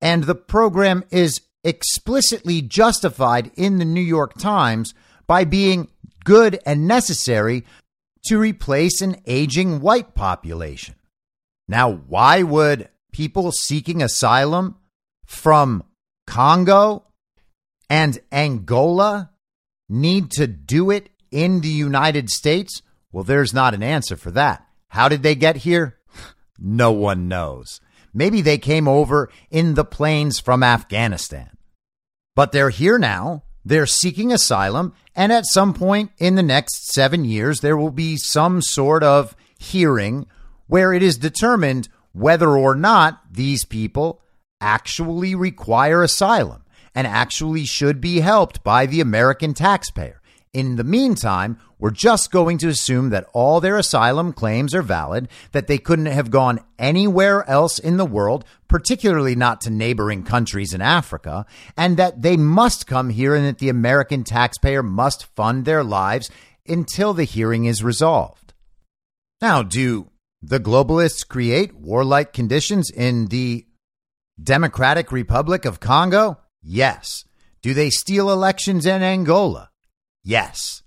[0.00, 4.94] and the program is explicitly justified in the New York Times
[5.26, 5.88] by being
[6.24, 7.64] good and necessary
[8.26, 10.94] to replace an aging white population.
[11.68, 14.76] Now, why would people seeking asylum
[15.24, 15.82] from
[16.26, 17.04] Congo
[17.88, 19.30] and Angola
[19.88, 22.82] need to do it in the United States?
[23.12, 24.66] Well, there's not an answer for that.
[24.88, 25.98] How did they get here?
[26.58, 27.82] No one knows.
[28.16, 31.50] Maybe they came over in the planes from Afghanistan.
[32.34, 33.42] But they're here now.
[33.62, 34.94] They're seeking asylum.
[35.14, 39.36] And at some point in the next seven years, there will be some sort of
[39.58, 40.24] hearing
[40.66, 44.22] where it is determined whether or not these people
[44.62, 46.64] actually require asylum
[46.94, 50.22] and actually should be helped by the American taxpayer.
[50.56, 55.28] In the meantime, we're just going to assume that all their asylum claims are valid,
[55.52, 60.72] that they couldn't have gone anywhere else in the world, particularly not to neighboring countries
[60.72, 61.44] in Africa,
[61.76, 66.30] and that they must come here and that the American taxpayer must fund their lives
[66.66, 68.54] until the hearing is resolved.
[69.42, 73.66] Now, do the globalists create warlike conditions in the
[74.42, 76.38] Democratic Republic of Congo?
[76.62, 77.26] Yes.
[77.60, 79.68] Do they steal elections in Angola?
[80.26, 80.82] Yes.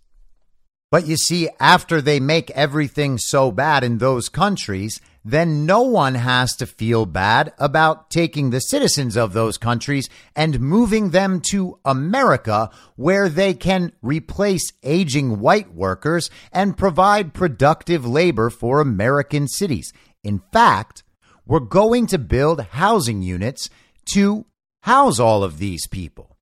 [0.91, 6.15] But you see, after they make everything so bad in those countries, then no one
[6.15, 11.79] has to feel bad about taking the citizens of those countries and moving them to
[11.85, 19.93] America where they can replace aging white workers and provide productive labor for American cities.
[20.21, 21.03] In fact,
[21.45, 23.69] we're going to build housing units
[24.13, 24.45] to
[24.81, 26.35] house all of these people.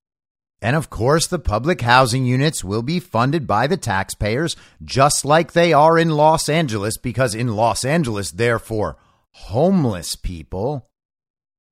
[0.62, 5.52] And of course, the public housing units will be funded by the taxpayers, just like
[5.52, 8.98] they are in Los Angeles, because in Los Angeles, therefore,
[9.32, 10.90] homeless people.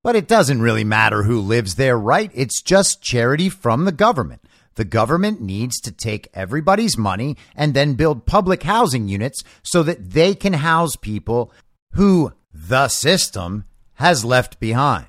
[0.04, 2.30] But it doesn't really matter who lives there, right?
[2.36, 4.44] It's just charity from the government.
[4.76, 10.12] The government needs to take everybody's money and then build public housing units so that
[10.12, 11.52] they can house people
[11.94, 13.64] who the system
[13.96, 15.08] has left behind.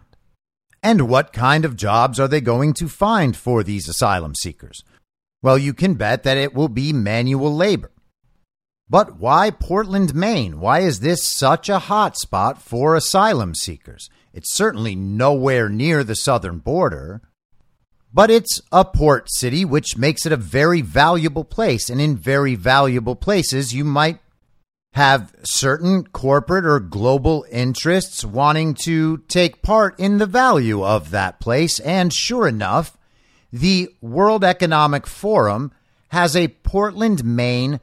[0.87, 4.85] And what kind of jobs are they going to find for these asylum seekers?
[5.43, 7.91] Well, you can bet that it will be manual labor.
[8.89, 10.61] But why Portland, Maine?
[10.61, 14.09] Why is this such a hot spot for asylum seekers?
[14.33, 17.21] It's certainly nowhere near the southern border.
[18.15, 21.91] But it's a port city, which makes it a very valuable place.
[21.91, 24.21] And in very valuable places, you might
[24.97, 31.39] have certain corporate or global interests wanting to take part in the value of that
[31.39, 31.79] place.
[31.81, 32.97] And sure enough,
[33.53, 35.71] the World Economic Forum
[36.09, 37.79] has a Portland, Maine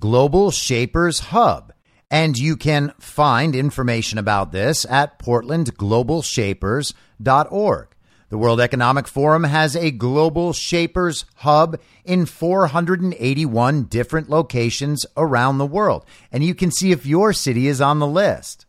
[0.00, 1.74] Global Shapers Hub.
[2.10, 7.95] And you can find information about this at portlandglobalshapers.org.
[8.28, 15.66] The World Economic Forum has a global shapers hub in 481 different locations around the
[15.66, 18.66] world, and you can see if your city is on the list.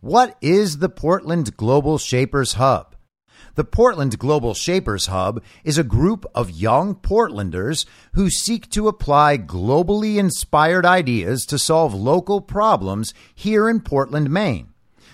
[0.00, 2.96] What is the Portland Global Shapers Hub?
[3.54, 9.38] The Portland Global Shapers Hub is a group of young Portlanders who seek to apply
[9.38, 14.70] globally inspired ideas to solve local problems here in Portland, Maine.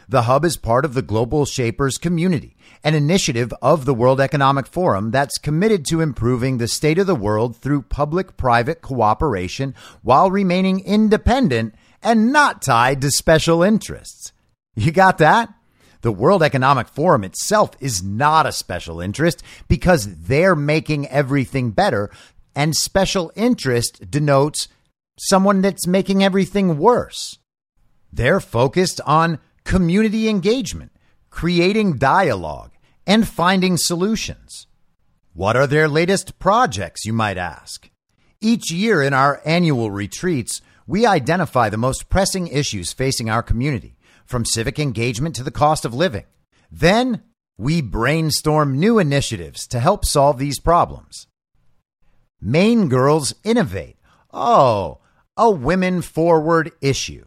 [0.09, 2.55] The hub is part of the Global Shapers community
[2.87, 7.16] an initiative of the World Economic Forum that's committed to improving the state of the
[7.16, 14.30] world through public private cooperation while remaining independent and not tied to special interests.
[14.76, 15.53] You got that?
[16.03, 22.09] The World Economic Forum itself is not a special interest because they're making everything better,
[22.55, 24.68] and special interest denotes
[25.18, 27.39] someone that's making everything worse.
[28.12, 30.93] They're focused on community engagement,
[31.30, 32.70] creating dialogue,
[33.07, 34.66] and finding solutions.
[35.32, 37.90] What are their latest projects, you might ask?
[38.40, 43.96] Each year in our annual retreats, we identify the most pressing issues facing our community,
[44.24, 46.24] from civic engagement to the cost of living.
[46.70, 47.22] Then
[47.59, 51.26] we brainstorm new initiatives to help solve these problems.
[52.40, 53.96] Maine Girls Innovate.
[54.32, 54.98] Oh,
[55.36, 57.26] a women forward issue.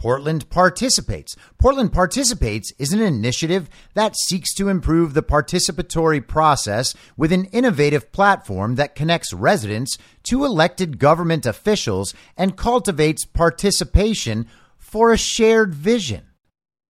[0.00, 1.36] Portland Participates.
[1.58, 8.10] Portland Participates is an initiative that seeks to improve the participatory process with an innovative
[8.10, 14.46] platform that connects residents to elected government officials and cultivates participation
[14.78, 16.22] for a shared vision.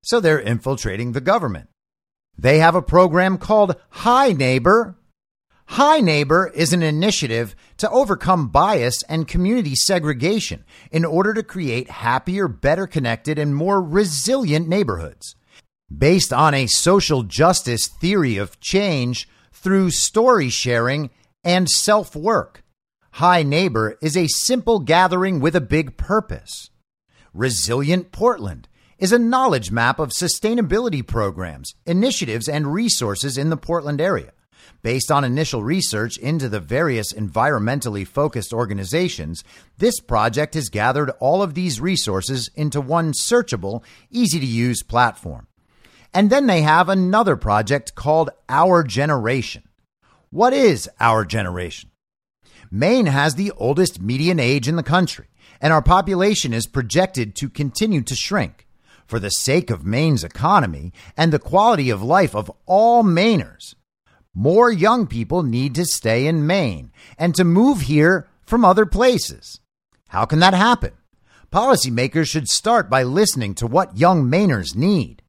[0.05, 1.69] So they're infiltrating the government.
[2.39, 4.95] They have a program called Hi Neighbor.
[5.75, 11.89] Hi Neighbor is an initiative to overcome bias and community segregation in order to create
[11.89, 15.37] happier, better connected, and more resilient neighborhoods.
[15.97, 21.11] Based on a social justice theory of change through story sharing
[21.45, 22.65] and self work,
[23.13, 26.71] Hi Neighbor is a simple gathering with a big purpose.
[27.33, 28.67] Resilient Portland
[28.99, 34.33] is a knowledge map of sustainability programs, initiatives, and resources in the Portland area.
[34.83, 39.45] Based on initial research into the various environmentally focused organizations,
[39.79, 45.47] this project has gathered all of these resources into one searchable, easy to use platform.
[46.13, 49.63] And then they have another project called Our Generation.
[50.31, 51.91] What is Our Generation?
[52.71, 55.27] Maine has the oldest median age in the country,
[55.61, 58.67] and our population is projected to continue to shrink.
[59.07, 63.75] For the sake of Maine's economy and the quality of life of all Mainers,
[64.35, 69.61] more young people need to stay in Maine and to move here from other places.
[70.09, 70.93] How can that happen?
[71.53, 75.23] Policymakers should start by listening to what young Mainers need.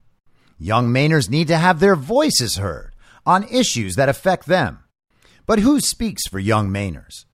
[0.59, 2.95] Young Mainers need to have their voices heard
[3.25, 4.83] on issues that affect them.
[5.47, 7.25] But who speaks for young Mainers?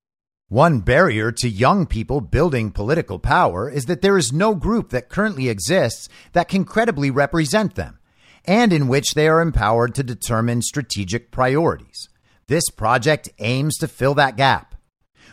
[0.48, 5.10] One barrier to young people building political power is that there is no group that
[5.10, 7.97] currently exists that can credibly represent them
[8.48, 12.08] and in which they are empowered to determine strategic priorities.
[12.48, 14.74] This project aims to fill that gap.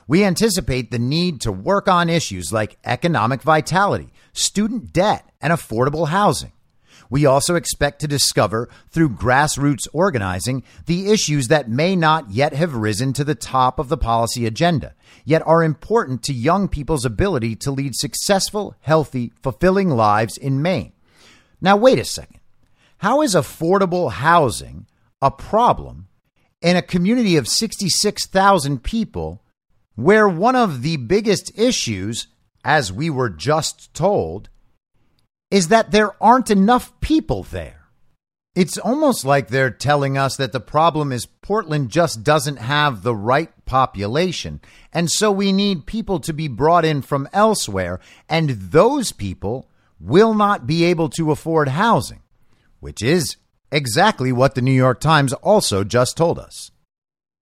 [0.07, 6.09] We anticipate the need to work on issues like economic vitality, student debt, and affordable
[6.09, 6.53] housing.
[7.09, 12.75] We also expect to discover through grassroots organizing the issues that may not yet have
[12.75, 14.95] risen to the top of the policy agenda,
[15.25, 20.93] yet are important to young people's ability to lead successful, healthy, fulfilling lives in Maine.
[21.61, 22.41] Now, wait a second.
[22.99, 24.87] How is affordable housing
[25.21, 26.09] a problem
[26.63, 29.43] in a community of 66,000 people
[29.95, 32.27] where one of the biggest issues,
[32.65, 34.49] as we were just told,
[35.51, 37.85] is that there aren't enough people there?
[38.55, 43.15] It's almost like they're telling us that the problem is Portland just doesn't have the
[43.15, 44.61] right population.
[44.93, 47.99] And so we need people to be brought in from elsewhere.
[48.29, 49.69] And those people
[49.99, 52.21] will not be able to afford housing
[52.85, 53.39] which is
[53.73, 56.71] exactly what the New York Times also just told us.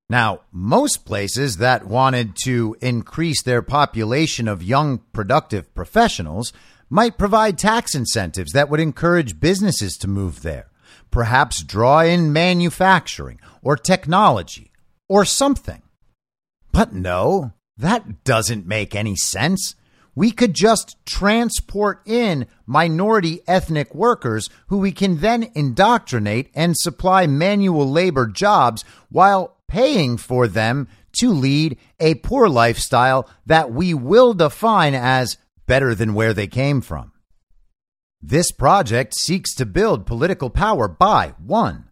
[0.08, 6.52] Now, most places that wanted to increase their population of young, productive professionals
[6.88, 10.70] might provide tax incentives that would encourage businesses to move there,
[11.10, 14.70] perhaps draw in manufacturing or technology
[15.08, 15.82] or something.
[16.70, 19.74] But no, that doesn't make any sense
[20.14, 27.26] we could just transport in minority ethnic workers who we can then indoctrinate and supply
[27.26, 34.34] manual labor jobs while paying for them to lead a poor lifestyle that we will
[34.34, 37.12] define as better than where they came from.
[38.20, 41.88] This project seeks to build political power by 1.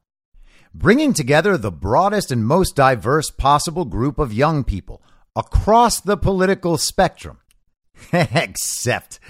[0.72, 5.02] Bringing together the broadest and most diverse possible group of young people
[5.34, 7.38] across the political spectrum
[8.12, 9.20] Except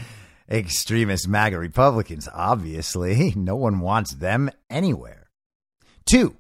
[0.51, 3.33] extremist MAGA Republicans, obviously.
[3.41, 5.29] No one wants them anywhere.
[6.05, 6.37] Two,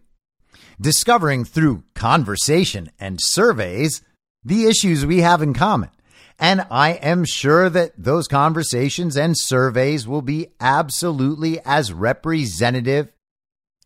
[0.80, 4.02] discovering through conversation and surveys
[4.44, 5.90] the issues we have in common.
[6.38, 13.12] And I am sure that those conversations and surveys will be absolutely as representative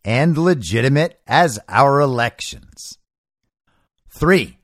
[0.05, 2.99] and legitimate as our elections.
[4.09, 4.59] Three,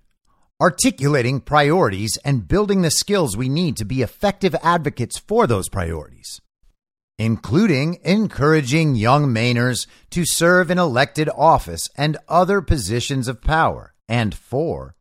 [0.61, 6.40] articulating priorities and building the skills we need to be effective advocates for those priorities,
[7.18, 14.34] including encouraging young Mainers to serve in elected office and other positions of power, and
[14.34, 14.96] four,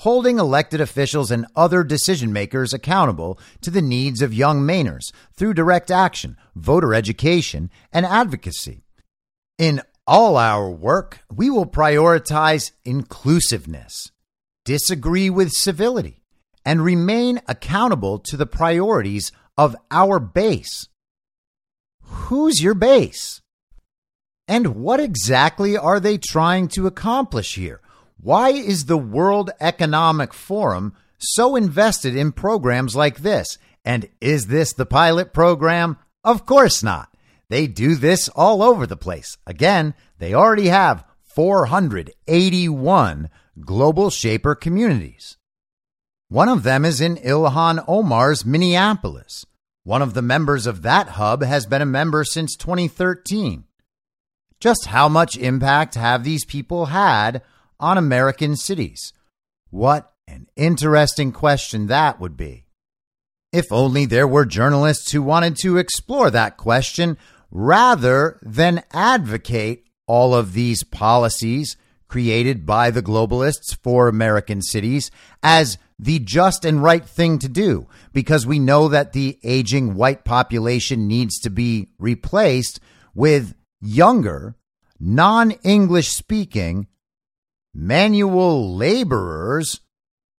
[0.00, 5.54] holding elected officials and other decision makers accountable to the needs of young Mainers through
[5.54, 8.82] direct action, voter education, and advocacy.
[9.56, 14.10] In all our work, we will prioritize inclusiveness
[14.66, 16.20] disagree with civility,
[16.66, 20.88] and remain accountable to the priorities of our base.
[22.02, 23.40] Who's your base?
[24.46, 27.80] And what exactly are they trying to accomplish here?
[28.20, 33.58] Why is the World Economic Forum so invested in programs like this?
[33.84, 35.96] And is this the pilot program?
[36.22, 37.08] Of course not.
[37.48, 39.36] They do this all over the place.
[39.46, 41.04] Again, they already have
[41.36, 43.28] 481
[43.60, 45.36] global shaper communities.
[46.28, 49.44] One of them is in Ilhan Omar's Minneapolis.
[49.84, 53.64] One of the members of that hub has been a member since 2013.
[54.60, 57.42] Just how much impact have these people had
[57.78, 59.12] on American cities?
[59.68, 62.64] What an interesting question that would be.
[63.52, 67.18] If only there were journalists who wanted to explore that question
[67.50, 71.76] rather than advocate all of these policies
[72.08, 75.10] created by the globalists for American cities
[75.42, 80.24] as the just and right thing to do because we know that the aging white
[80.24, 82.80] population needs to be replaced
[83.14, 84.54] with younger,
[85.00, 86.86] non English speaking
[87.74, 89.80] manual laborers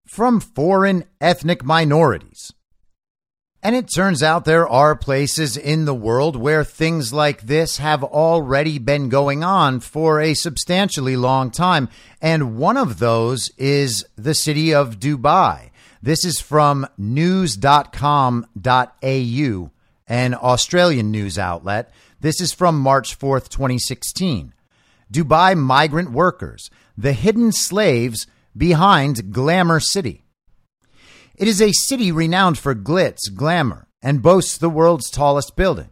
[0.06, 2.52] from foreign ethnic minorities.
[3.66, 8.04] And it turns out there are places in the world where things like this have
[8.04, 11.88] already been going on for a substantially long time.
[12.22, 15.70] And one of those is the city of Dubai.
[16.00, 18.50] This is from news.com.au,
[20.06, 21.92] an Australian news outlet.
[22.20, 24.52] This is from March 4th, 2016.
[25.12, 30.22] Dubai migrant workers, the hidden slaves behind Glamour City.
[31.38, 35.90] It is a city renowned for glitz, glamour, and boasts the world's tallest building.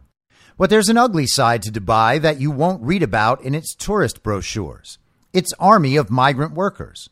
[0.57, 4.23] But there's an ugly side to Dubai that you won't read about in its tourist
[4.23, 4.97] brochures
[5.33, 7.09] its army of migrant workers.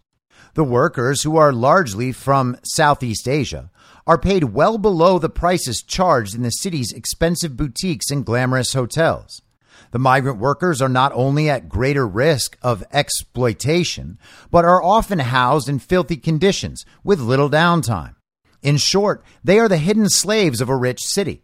[0.55, 3.69] The workers, who are largely from Southeast Asia,
[4.07, 9.43] are paid well below the prices charged in the city's expensive boutiques and glamorous hotels.
[9.91, 14.17] The migrant workers are not only at greater risk of exploitation,
[14.49, 18.15] but are often housed in filthy conditions with little downtime.
[18.63, 21.43] In short, they are the hidden slaves of a rich city.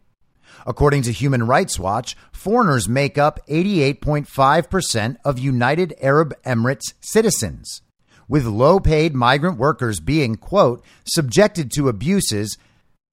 [0.65, 7.81] According to Human Rights Watch, foreigners make up 88.5% of United Arab Emirates citizens,
[8.27, 12.57] with low paid migrant workers being, quote, subjected to abuses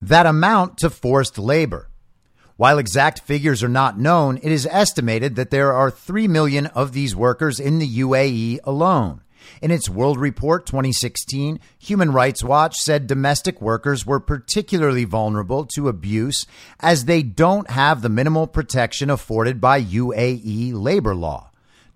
[0.00, 1.88] that amount to forced labor.
[2.57, 6.92] While exact figures are not known, it is estimated that there are 3 million of
[6.92, 9.22] these workers in the UAE alone.
[9.62, 15.88] In its World Report 2016, Human Rights Watch said domestic workers were particularly vulnerable to
[15.88, 16.47] abuse
[16.80, 21.51] as they don't have the minimal protection afforded by UAE labor law.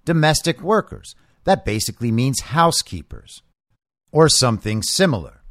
[0.04, 1.14] Domestic workers.
[1.44, 3.42] That basically means housekeepers
[4.12, 5.42] or something similar.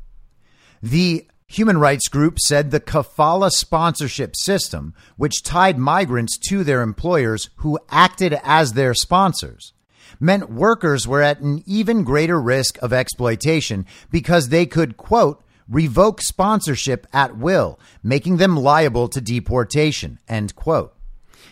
[0.82, 7.50] The Human rights group said the kafala sponsorship system, which tied migrants to their employers
[7.56, 9.74] who acted as their sponsors,
[10.20, 16.22] meant workers were at an even greater risk of exploitation because they could, quote, revoke
[16.22, 20.94] sponsorship at will, making them liable to deportation, end quote.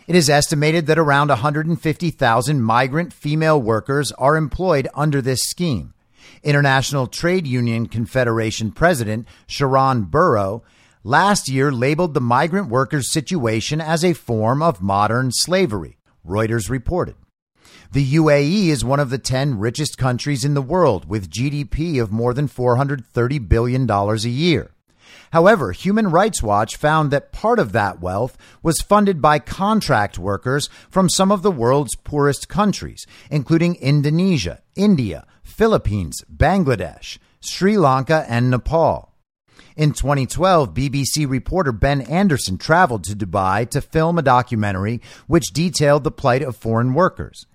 [0.07, 5.93] It is estimated that around 150,000 migrant female workers are employed under this scheme.
[6.43, 10.63] International Trade Union Confederation President Sharan Burrow
[11.03, 17.15] last year labeled the migrant workers' situation as a form of modern slavery, Reuters reported.
[17.91, 22.11] The UAE is one of the 10 richest countries in the world with GDP of
[22.11, 24.71] more than $430 billion a year.
[25.31, 30.67] However, Human Rights Watch found that part of that wealth was funded by contract workers
[30.89, 38.49] from some of the world's poorest countries, including Indonesia, India, Philippines, Bangladesh, Sri Lanka, and
[38.49, 39.13] Nepal.
[39.77, 46.03] In 2012, BBC reporter Ben Anderson traveled to Dubai to film a documentary which detailed
[46.03, 47.45] the plight of foreign workers.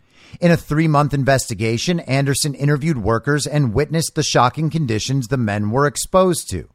[0.40, 5.70] In a three month investigation, Anderson interviewed workers and witnessed the shocking conditions the men
[5.70, 6.68] were exposed to.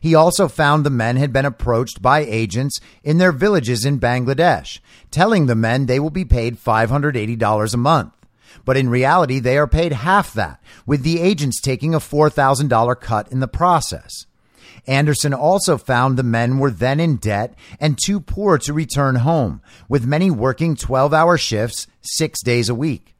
[0.00, 4.80] He also found the men had been approached by agents in their villages in Bangladesh,
[5.10, 8.12] telling the men they will be paid $580 a month.
[8.64, 13.30] But in reality, they are paid half that, with the agents taking a $4,000 cut
[13.30, 14.26] in the process.
[14.86, 19.62] Anderson also found the men were then in debt and too poor to return home,
[19.88, 23.14] with many working 12 hour shifts six days a week.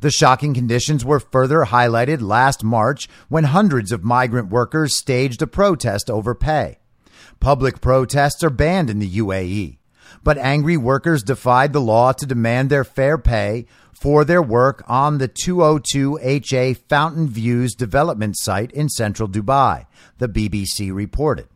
[0.00, 5.46] The shocking conditions were further highlighted last March when hundreds of migrant workers staged a
[5.46, 6.78] protest over pay.
[7.38, 9.78] Public protests are banned in the UAE,
[10.24, 13.66] but angry workers defied the law to demand their fair pay,
[14.02, 19.86] for their work on the 202 HA Fountain Views development site in central Dubai,
[20.18, 21.46] the BBC reported.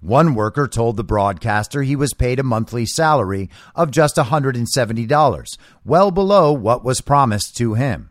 [0.00, 6.10] One worker told the broadcaster he was paid a monthly salary of just $170, well
[6.10, 8.10] below what was promised to him.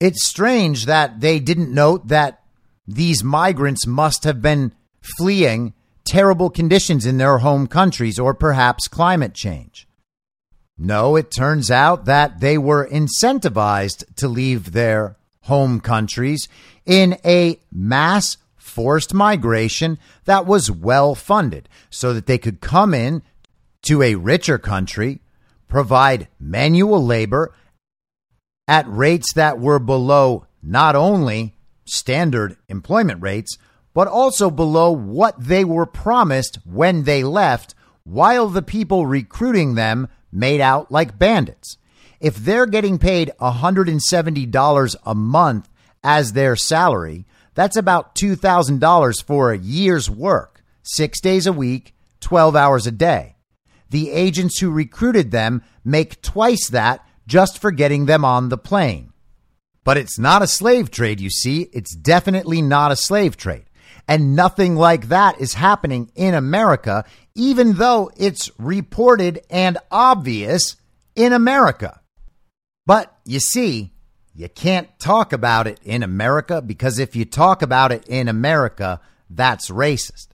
[0.00, 2.42] It's strange that they didn't note that
[2.84, 4.72] these migrants must have been
[5.18, 5.72] fleeing
[6.04, 9.83] terrible conditions in their home countries or perhaps climate change.
[10.76, 16.48] No, it turns out that they were incentivized to leave their home countries
[16.84, 23.22] in a mass forced migration that was well funded so that they could come in
[23.82, 25.20] to a richer country,
[25.68, 27.54] provide manual labor
[28.66, 31.54] at rates that were below not only
[31.84, 33.58] standard employment rates,
[33.92, 40.08] but also below what they were promised when they left, while the people recruiting them
[40.34, 41.78] made out like bandits.
[42.20, 45.68] If they're getting paid $170 a month
[46.02, 52.56] as their salary, that's about $2,000 for a year's work, six days a week, 12
[52.56, 53.36] hours a day.
[53.90, 59.12] The agents who recruited them make twice that just for getting them on the plane.
[59.84, 61.68] But it's not a slave trade, you see.
[61.72, 63.66] It's definitely not a slave trade.
[64.06, 70.76] And nothing like that is happening in America, even though it's reported and obvious
[71.16, 72.00] in America.
[72.86, 73.92] But you see,
[74.34, 79.00] you can't talk about it in America because if you talk about it in America,
[79.30, 80.28] that's racist.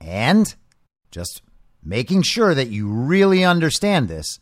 [0.00, 0.54] And
[1.10, 1.42] just
[1.82, 4.38] making sure that you really understand this,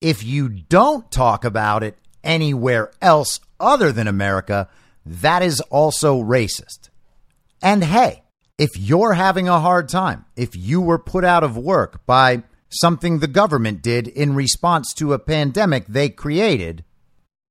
[0.00, 4.68] if you don't talk about it anywhere else other than America,
[5.04, 6.90] that is also racist.
[7.66, 8.22] And hey,
[8.58, 13.18] if you're having a hard time, if you were put out of work by something
[13.18, 16.84] the government did in response to a pandemic they created,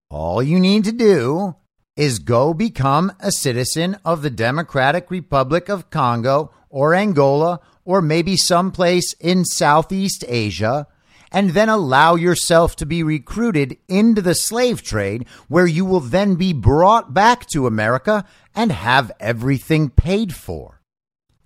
[0.10, 1.58] all you need to do
[1.98, 8.38] is go become a citizen of the Democratic Republic of Congo or Angola or maybe
[8.38, 10.88] someplace in Southeast Asia
[11.32, 16.36] and then allow yourself to be recruited into the slave trade where you will then
[16.36, 20.82] be brought back to America and have everything paid for.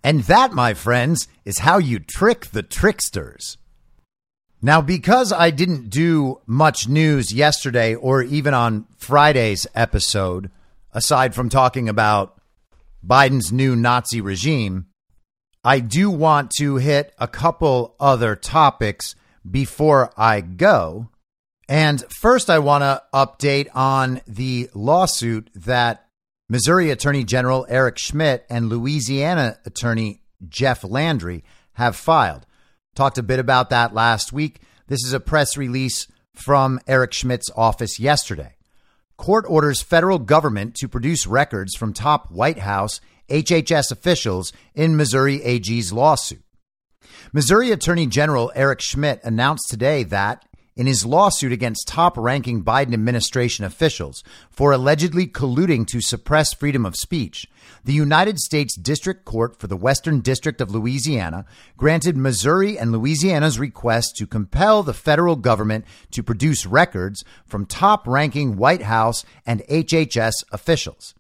[0.04, 3.58] And that, my friends, is how you trick the tricksters.
[4.62, 10.52] Now, because I didn't do much news yesterday or even on Friday's episode,
[10.94, 12.40] aside from talking about
[13.06, 14.88] Biden's new Nazi regime,
[15.64, 19.16] I do want to hit a couple other topics
[19.50, 21.10] before I go.
[21.68, 26.08] And first, I want to update on the lawsuit that
[26.50, 32.48] Missouri Attorney General Eric Schmitt and Louisiana Attorney Jeff Landry have filed.
[32.96, 34.62] Talked a bit about that last week.
[34.88, 38.56] This is a press release from Eric Schmitt's office yesterday.
[39.18, 45.44] Court orders federal government to produce records from top White House HHS officials in Missouri
[45.44, 46.42] AG's lawsuit.
[47.34, 50.46] Missouri Attorney General Eric Schmitt announced today that
[50.80, 56.86] in his lawsuit against top ranking Biden administration officials for allegedly colluding to suppress freedom
[56.86, 57.48] of speech,
[57.84, 61.46] the United States District Court for the Western District of Louisiana
[61.76, 68.08] granted Missouri and Louisiana's request to compel the federal government to produce records from top
[68.08, 71.14] ranking White House and HHS officials.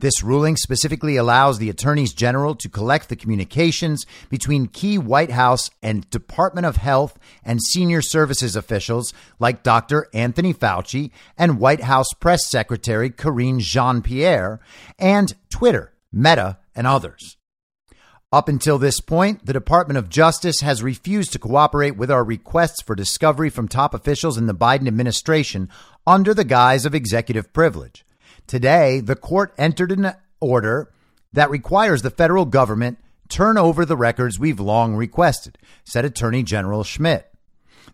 [0.00, 5.70] This ruling specifically allows the attorneys general to collect the communications between key White House
[5.82, 10.06] and Department of Health and senior services officials like Dr.
[10.14, 14.60] Anthony Fauci and White House Press Secretary Karine Jean Pierre
[14.98, 17.36] and Twitter, Meta, and others.
[18.30, 22.82] Up until this point, the Department of Justice has refused to cooperate with our requests
[22.82, 25.70] for discovery from top officials in the Biden administration
[26.06, 28.04] under the guise of executive privilege.
[28.48, 30.90] Today, the court entered an order
[31.34, 36.82] that requires the federal government turn over the records we've long requested, said Attorney General
[36.82, 37.30] Schmitt.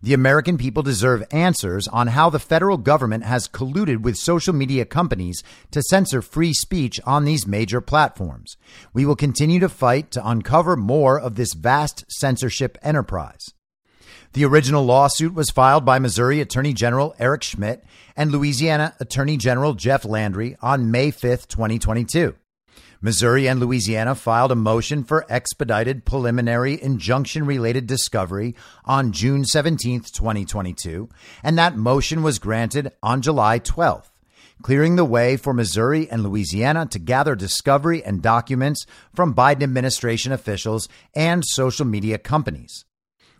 [0.00, 4.84] The American people deserve answers on how the federal government has colluded with social media
[4.84, 5.42] companies
[5.72, 8.56] to censor free speech on these major platforms.
[8.92, 13.53] We will continue to fight to uncover more of this vast censorship enterprise.
[14.34, 17.84] The original lawsuit was filed by Missouri Attorney General Eric Schmitt
[18.16, 22.34] and Louisiana Attorney General Jeff Landry on May 5, 2022.
[23.00, 30.00] Missouri and Louisiana filed a motion for expedited preliminary injunction related discovery on June 17,
[30.00, 31.08] 2022,
[31.44, 34.10] and that motion was granted on July 12th,
[34.62, 40.32] clearing the way for Missouri and Louisiana to gather discovery and documents from Biden administration
[40.32, 42.84] officials and social media companies.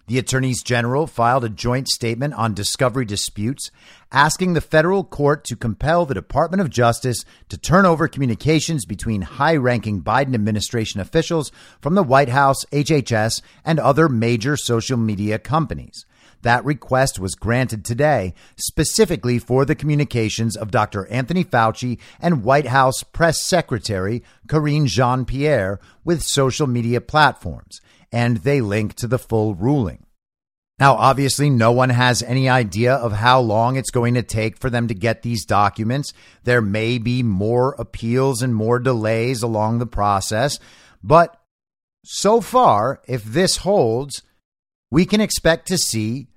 [0.07, 3.71] The attorneys general filed a joint statement on discovery disputes,
[4.13, 9.23] asking the federal court to compel the Department of Justice to turn over communications between
[9.23, 11.51] high ranking Biden administration officials
[11.81, 16.05] from the White House, HHS, and other major social media companies.
[16.43, 21.07] That request was granted today specifically for the communications of Dr.
[21.07, 27.81] Anthony Fauci and White House Press Secretary Karine Jean Pierre with social media platforms
[28.15, 30.07] and they link to the full ruling.
[30.79, 34.71] Now, obviously, no one has any idea of how long it's going to take for
[34.71, 36.13] them to get these documents.
[36.45, 40.61] There may be more appeals and more delays along the process.
[41.03, 41.37] But
[42.05, 44.23] so far, if this holds,
[44.93, 46.29] we can expect to see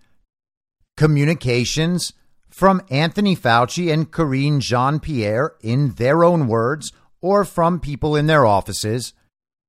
[0.97, 2.11] communications
[2.49, 8.25] from Anthony Fauci and Karine Jean Pierre in their own words or from people in
[8.25, 9.13] their offices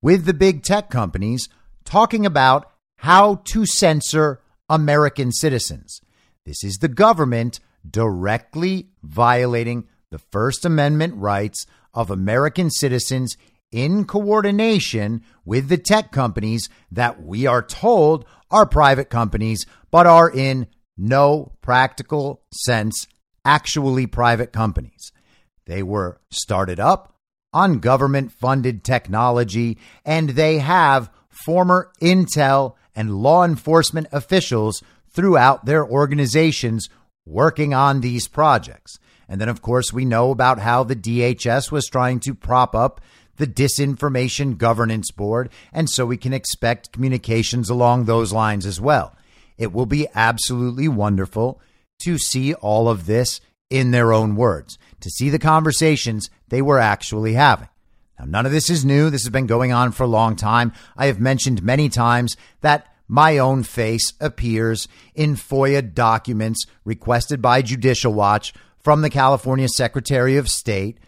[0.01, 1.51] with the big tech companies
[1.89, 6.03] talking about how to censor American citizens.
[6.45, 13.39] This is the government directly violating the First Amendment rights of American citizens
[13.73, 20.31] in coordination with the tech companies that we are told are private companies, but are
[20.31, 20.67] in
[20.97, 23.07] no practical sense
[23.47, 25.11] actually private companies.
[25.65, 27.15] They were started up
[27.55, 31.11] on government funded technology and they have
[31.45, 36.89] former intel and law enforcement officials throughout their organizations
[37.27, 38.99] working on these projects.
[39.29, 43.01] And then, of course, we know about how the DHS was trying to prop up
[43.37, 45.51] the Disinformation Governance Board.
[45.73, 49.15] And so we can expect communications along those lines as well.
[49.57, 51.61] It will be absolutely wonderful
[52.01, 56.79] to see all of this in their own words, to see the conversations they were
[56.79, 57.69] actually having.
[58.19, 59.11] Now, none of this is new.
[59.11, 60.73] This has been going on for a long time.
[60.97, 67.63] I have mentioned many times that my own face appears in FOIA documents requested by
[67.63, 70.99] Judicial Watch from the California Secretary of State,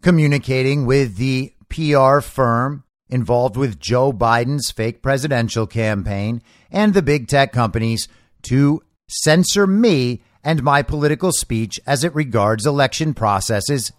[0.00, 7.28] communicating with the PR firm involved with Joe Biden's fake presidential campaign and the big
[7.28, 8.08] tech companies
[8.42, 13.92] to censor me and my political speech as it regards election processes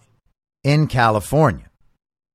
[0.63, 1.69] in California.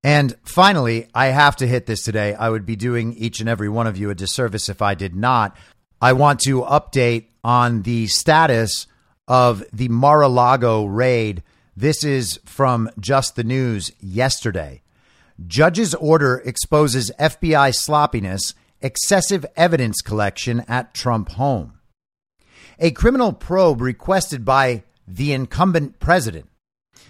[0.03, 2.34] And finally, I have to hit this today.
[2.34, 5.14] I would be doing each and every one of you a disservice if I did
[5.14, 5.57] not.
[6.01, 8.86] I want to update on the status
[9.28, 11.42] of the Mar a Lago raid.
[11.76, 14.82] This is from Just the News yesterday.
[15.46, 21.74] Judge's order exposes FBI sloppiness, excessive evidence collection at Trump home.
[22.78, 26.49] A criminal probe requested by the incumbent president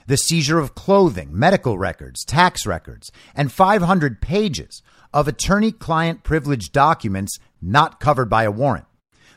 [0.07, 4.82] the seizure of clothing, medical records, tax records, and 500 pages
[5.12, 8.86] of attorney client privilege documents not covered by a warrant,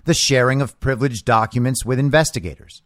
[0.05, 2.81] the sharing of privileged documents with investigators.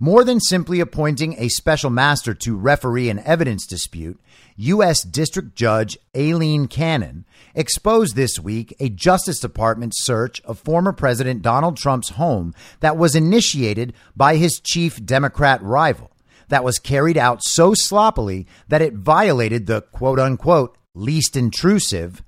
[0.00, 4.20] More than simply appointing a special master to referee an evidence dispute,
[4.56, 5.02] U.S.
[5.02, 11.76] District Judge Aileen Cannon exposed this week a Justice Department search of former President Donald
[11.76, 16.10] Trump's home that was initiated by his chief Democrat rival
[16.48, 22.22] that was carried out so sloppily that it violated the quote unquote least intrusive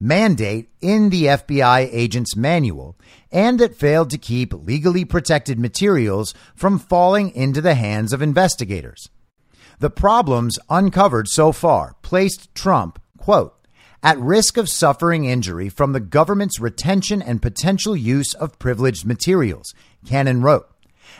[0.00, 2.96] mandate in the FBI agent's manual
[3.30, 9.10] and that failed to keep legally protected materials from falling into the hands of investigators.
[9.78, 13.54] The problems uncovered so far placed Trump, quote,
[14.02, 19.74] at risk of suffering injury from the government's retention and potential use of privileged materials,
[20.06, 20.66] Cannon wrote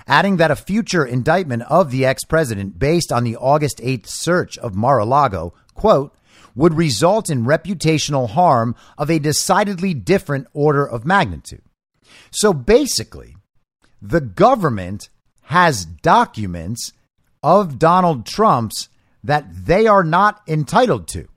[0.06, 4.58] adding that a future indictment of the ex president based on the August 8th search
[4.58, 6.14] of Mar a Lago, quote,
[6.54, 11.62] would result in reputational harm of a decidedly different order of magnitude.
[12.30, 13.36] So basically,
[14.02, 15.08] the government
[15.42, 16.92] has documents
[17.42, 18.88] of Donald Trump's
[19.22, 21.28] that they are not entitled to.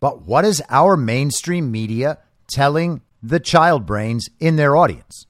[0.00, 2.18] But what is our mainstream media
[2.48, 5.26] telling the child brains in their audience?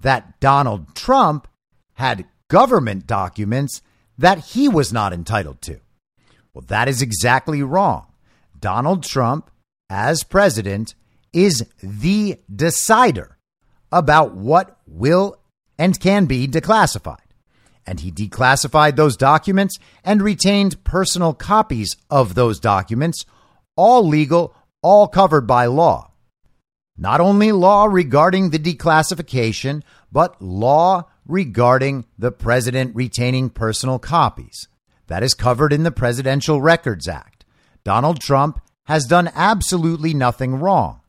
[0.00, 1.48] That Donald Trump
[2.02, 3.80] had government documents
[4.18, 5.78] that he was not entitled to.
[6.52, 8.06] Well, that is exactly wrong.
[8.58, 9.52] Donald Trump,
[9.88, 10.96] as president,
[11.32, 13.38] is the decider
[13.92, 15.36] about what will
[15.78, 17.18] and can be declassified.
[17.86, 23.24] And he declassified those documents and retained personal copies of those documents,
[23.76, 26.10] all legal, all covered by law.
[26.96, 34.68] Not only law regarding the declassification, but law regarding the president retaining personal copies.
[35.06, 37.44] That is covered in the Presidential Records Act.
[37.84, 41.00] Donald Trump has done absolutely nothing wrong.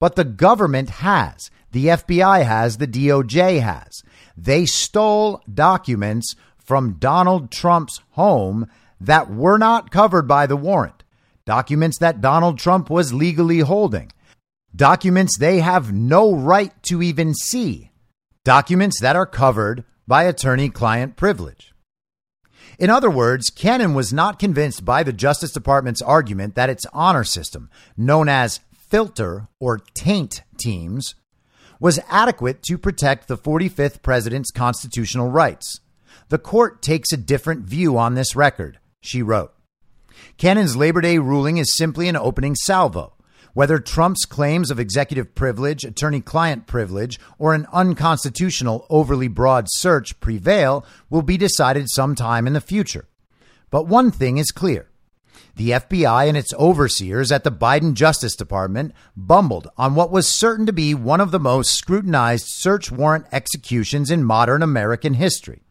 [0.00, 1.50] but the government has.
[1.72, 4.02] The FBI has, the DOJ has.
[4.36, 8.68] They stole documents from Donald Trump's home
[9.00, 11.02] that were not covered by the warrant,
[11.44, 14.10] documents that Donald Trump was legally holding,
[14.74, 17.87] documents they have no right to even see,
[18.48, 21.74] documents that are covered by attorney client privilege.
[22.78, 27.24] In other words, Cannon was not convinced by the Justice Department's argument that its honor
[27.24, 31.14] system, known as filter or taint teams,
[31.78, 35.80] was adequate to protect the 45th president's constitutional rights.
[36.30, 39.52] The court takes a different view on this record, she wrote.
[40.38, 43.12] Cannon's Labor Day ruling is simply an opening salvo.
[43.54, 50.18] Whether Trump's claims of executive privilege, attorney client privilege, or an unconstitutional, overly broad search
[50.20, 53.08] prevail will be decided sometime in the future.
[53.70, 54.88] But one thing is clear
[55.56, 60.66] the FBI and its overseers at the Biden Justice Department bumbled on what was certain
[60.66, 65.62] to be one of the most scrutinized search warrant executions in modern American history.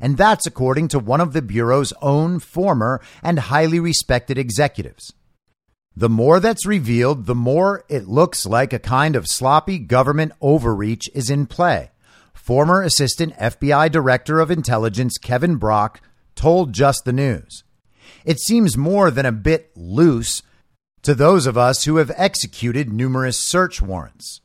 [0.00, 5.12] And that's according to one of the Bureau's own former and highly respected executives.
[5.98, 11.08] The more that's revealed, the more it looks like a kind of sloppy government overreach
[11.14, 11.90] is in play.
[12.34, 16.02] Former Assistant FBI Director of Intelligence Kevin Brock
[16.34, 17.64] told Just the News.
[18.26, 20.42] It seems more than a bit loose
[21.00, 24.42] to those of us who have executed numerous search warrants.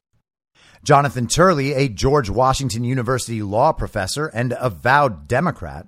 [0.84, 5.88] Jonathan Turley, a George Washington University law professor and avowed Democrat,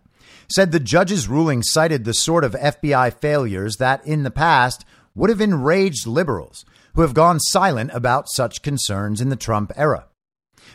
[0.54, 4.84] said the judge's ruling cited the sort of FBI failures that in the past
[5.16, 10.08] would have enraged liberals who have gone silent about such concerns in the Trump era.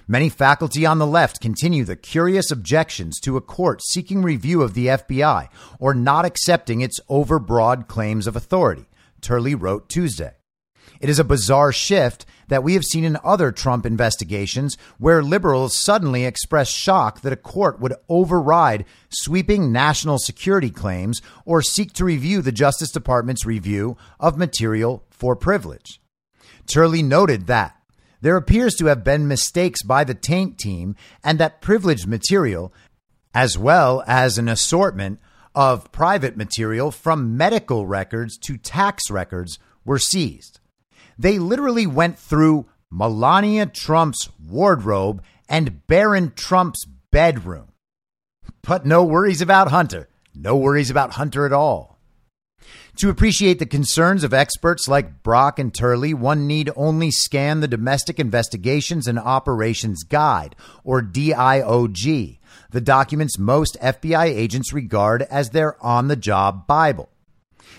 [0.06, 4.74] Many faculty on the left continue the curious objections to a court seeking review of
[4.74, 8.86] the FBI or not accepting its overbroad claims of authority,
[9.20, 10.37] Turley wrote Tuesday.
[11.00, 15.76] It is a bizarre shift that we have seen in other Trump investigations where liberals
[15.76, 22.04] suddenly express shock that a court would override sweeping national security claims or seek to
[22.04, 26.00] review the Justice Department's review of material for privilege.
[26.66, 27.76] Turley noted that
[28.20, 32.72] there appears to have been mistakes by the taint team and that privileged material,
[33.32, 35.20] as well as an assortment
[35.54, 40.57] of private material from medical records to tax records, were seized.
[41.18, 47.72] They literally went through Melania Trump's wardrobe and Barron Trump's bedroom.
[48.62, 50.08] But no worries about Hunter.
[50.34, 51.98] No worries about Hunter at all.
[52.96, 57.68] To appreciate the concerns of experts like Brock and Turley, one need only scan the
[57.68, 62.38] Domestic Investigations and Operations Guide, or DIOG,
[62.70, 67.08] the documents most FBI agents regard as their on the job Bible.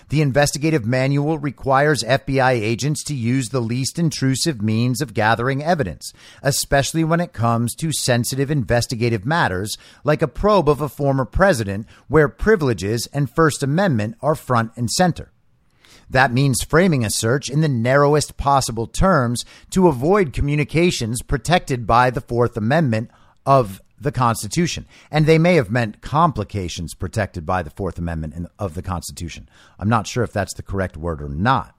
[0.08, 6.12] The investigative manual requires FBI agents to use the least intrusive means of gathering evidence,
[6.42, 11.86] especially when it comes to sensitive investigative matters like a probe of a former president
[12.08, 15.32] where privileges and First Amendment are front and center.
[16.10, 22.10] That means framing a search in the narrowest possible terms to avoid communications protected by
[22.10, 23.10] the Fourth Amendment
[23.46, 24.86] of the Constitution.
[25.10, 29.48] And they may have meant complications protected by the Fourth Amendment of the Constitution.
[29.78, 31.74] I'm not sure if that's the correct word or not.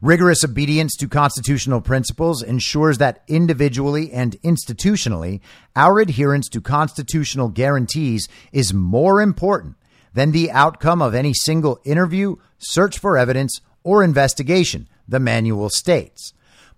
[0.00, 5.40] Rigorous obedience to constitutional principles ensures that individually and institutionally,
[5.74, 9.76] our adherence to constitutional guarantees is more important
[10.14, 16.32] than the outcome of any single interview, search for evidence, or investigation, the manual states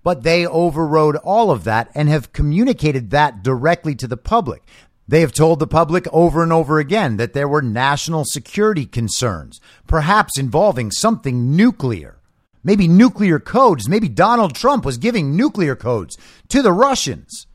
[0.04, 4.62] but they overrode all of that and have communicated that directly to the public.
[5.08, 9.60] They have told the public over and over again that there were national security concerns,
[9.86, 12.18] perhaps involving something nuclear.
[12.62, 13.88] Maybe nuclear codes.
[13.88, 16.16] Maybe Donald Trump was giving nuclear codes
[16.48, 17.46] to the Russians.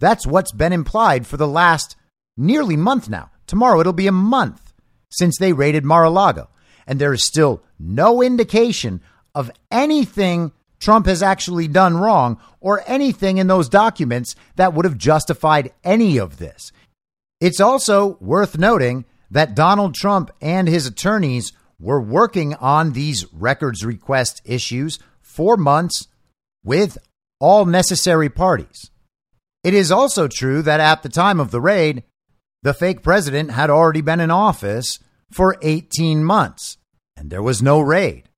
[0.00, 1.94] That's what's been implied for the last
[2.36, 3.30] nearly month now.
[3.46, 4.72] Tomorrow it'll be a month
[5.10, 6.48] since they raided Mar a Lago.
[6.86, 9.00] And there is still no indication
[9.34, 10.50] of anything
[10.82, 16.18] Trump has actually done wrong or anything in those documents that would have justified any
[16.18, 16.72] of this.
[17.40, 23.84] It's also worth noting that Donald Trump and his attorneys were working on these records
[23.84, 26.08] request issues for months
[26.64, 26.98] with
[27.40, 28.90] all necessary parties.
[29.64, 32.02] It is also true that at the time of the raid,
[32.62, 34.98] the fake president had already been in office
[35.30, 36.76] for 18 months
[37.16, 38.28] and there was no raid.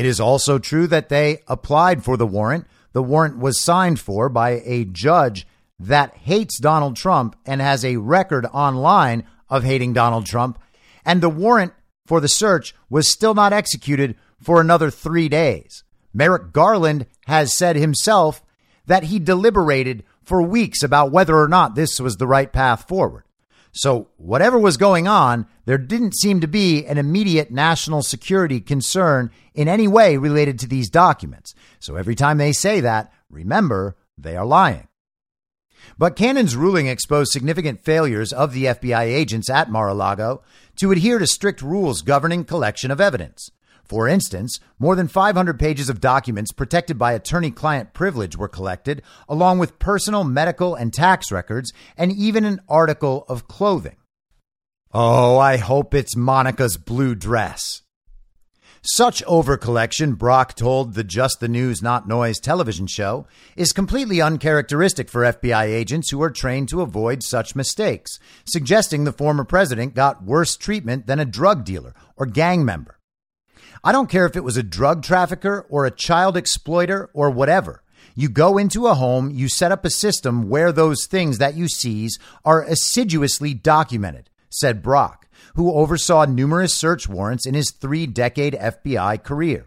[0.00, 2.66] It is also true that they applied for the warrant.
[2.94, 5.46] The warrant was signed for by a judge
[5.78, 10.58] that hates Donald Trump and has a record online of hating Donald Trump.
[11.04, 11.74] And the warrant
[12.06, 15.84] for the search was still not executed for another three days.
[16.14, 18.42] Merrick Garland has said himself
[18.86, 23.24] that he deliberated for weeks about whether or not this was the right path forward.
[23.72, 29.30] So, whatever was going on, there didn't seem to be an immediate national security concern
[29.54, 31.54] in any way related to these documents.
[31.78, 34.88] So, every time they say that, remember, they are lying.
[35.96, 40.42] But Cannon's ruling exposed significant failures of the FBI agents at Mar a Lago
[40.76, 43.50] to adhere to strict rules governing collection of evidence.
[43.90, 49.02] For instance, more than 500 pages of documents protected by attorney client privilege were collected,
[49.28, 53.96] along with personal, medical, and tax records, and even an article of clothing.
[54.94, 57.82] Oh, I hope it's Monica's blue dress.
[58.80, 63.26] Such overcollection, Brock told the Just the News Not Noise television show,
[63.56, 69.12] is completely uncharacteristic for FBI agents who are trained to avoid such mistakes, suggesting the
[69.12, 72.99] former president got worse treatment than a drug dealer or gang member.
[73.82, 77.82] I don't care if it was a drug trafficker or a child exploiter or whatever.
[78.14, 81.68] You go into a home, you set up a system where those things that you
[81.68, 88.52] seize are assiduously documented, said Brock, who oversaw numerous search warrants in his three decade
[88.54, 89.66] FBI career.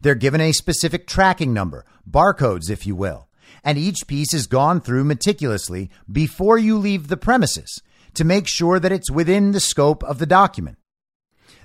[0.00, 3.28] They're given a specific tracking number, barcodes, if you will,
[3.62, 7.82] and each piece is gone through meticulously before you leave the premises
[8.14, 10.78] to make sure that it's within the scope of the document.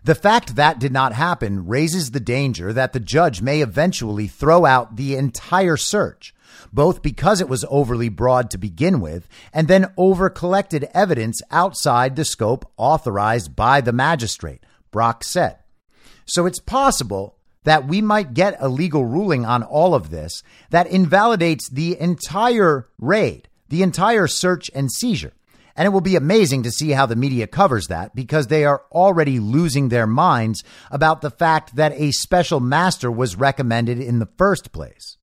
[0.03, 4.65] The fact that did not happen raises the danger that the judge may eventually throw
[4.65, 6.33] out the entire search,
[6.71, 12.15] both because it was overly broad to begin with and then over collected evidence outside
[12.15, 15.57] the scope authorized by the magistrate, Brock said.
[16.25, 20.87] So it's possible that we might get a legal ruling on all of this that
[20.87, 25.33] invalidates the entire raid, the entire search and seizure.
[25.77, 28.83] And it will be amazing to see how the media covers that because they are
[28.91, 34.29] already losing their minds about the fact that a special master was recommended in the
[34.37, 35.17] first place.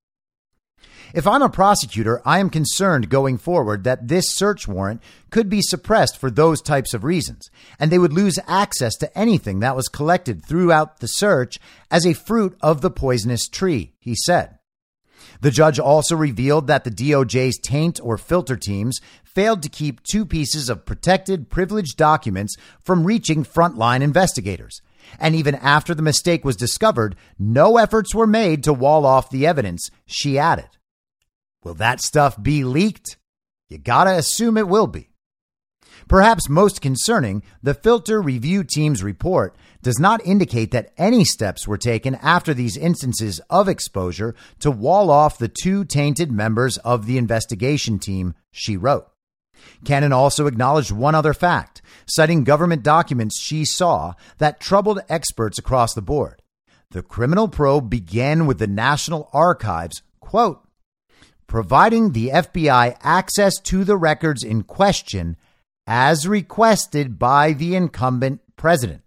[1.13, 5.01] If I'm a prosecutor, I am concerned going forward that this search warrant
[5.31, 7.49] could be suppressed for those types of reasons,
[7.79, 11.59] and they would lose access to anything that was collected throughout the search
[11.89, 14.59] as a fruit of the poisonous tree, he said.
[15.41, 18.99] The judge also revealed that the DOJ's taint or filter teams
[19.35, 24.81] failed to keep two pieces of protected, privileged documents from reaching frontline investigators.
[25.19, 29.47] And even after the mistake was discovered, no efforts were made to wall off the
[29.47, 30.69] evidence, she added.
[31.63, 33.17] Will that stuff be leaked?
[33.69, 35.11] You gotta assume it will be.
[36.09, 41.79] Perhaps most concerning, the filter review team's report does not indicate that any steps were
[41.79, 47.17] taken after these instances of exposure to wall off the two tainted members of the
[47.17, 49.09] investigation team, she wrote.
[49.85, 55.95] Cannon also acknowledged one other fact, citing government documents she saw that troubled experts across
[55.95, 56.43] the board.
[56.91, 60.61] The criminal probe began with the National Archives, quote,
[61.47, 65.37] providing the FBI access to the records in question
[65.87, 69.03] as requested by the incumbent president.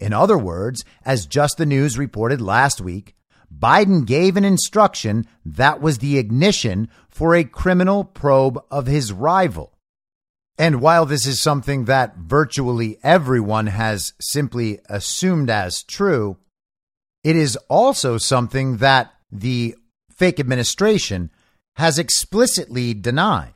[0.00, 3.14] In other words, as Just the News reported last week,
[3.58, 9.72] Biden gave an instruction that was the ignition for a criminal probe of his rival.
[10.58, 16.36] And while this is something that virtually everyone has simply assumed as true,
[17.22, 19.74] it is also something that the
[20.10, 21.30] fake administration
[21.76, 23.54] has explicitly denied.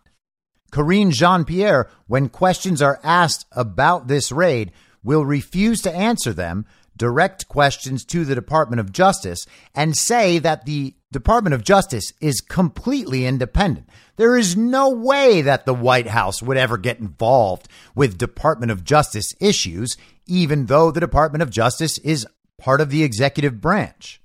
[0.72, 4.72] Karine Jean Pierre, when questions are asked about this raid,
[5.02, 6.66] will refuse to answer them,
[6.98, 12.42] direct questions to the Department of Justice, and say that the Department of Justice is
[12.42, 13.88] completely independent.
[14.16, 18.84] There is no way that the White House would ever get involved with Department of
[18.84, 19.96] Justice issues,
[20.26, 22.26] even though the Department of Justice is
[22.58, 24.20] part of the executive branch.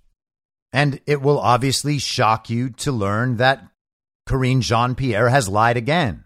[0.73, 3.65] And it will obviously shock you to learn that
[4.27, 6.22] Karine Jean Pierre has lied again.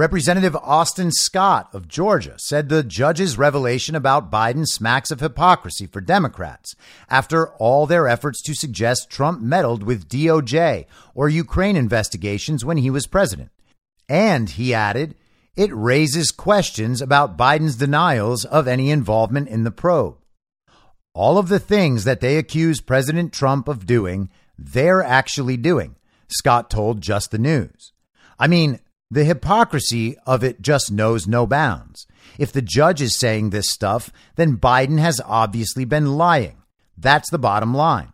[0.00, 6.00] Representative Austin Scott of Georgia said the judge's revelation about Biden smacks of hypocrisy for
[6.00, 6.74] Democrats
[7.10, 12.88] after all their efforts to suggest Trump meddled with DOJ or Ukraine investigations when he
[12.88, 13.50] was president.
[14.08, 15.16] And he added,
[15.54, 20.16] it raises questions about Biden's denials of any involvement in the probe.
[21.12, 25.96] All of the things that they accuse President Trump of doing, they're actually doing,
[26.28, 27.92] Scott told Just the News.
[28.38, 28.80] I mean,
[29.10, 32.06] the hypocrisy of it just knows no bounds.
[32.38, 36.62] If the judge is saying this stuff, then Biden has obviously been lying.
[36.96, 38.12] That's the bottom line.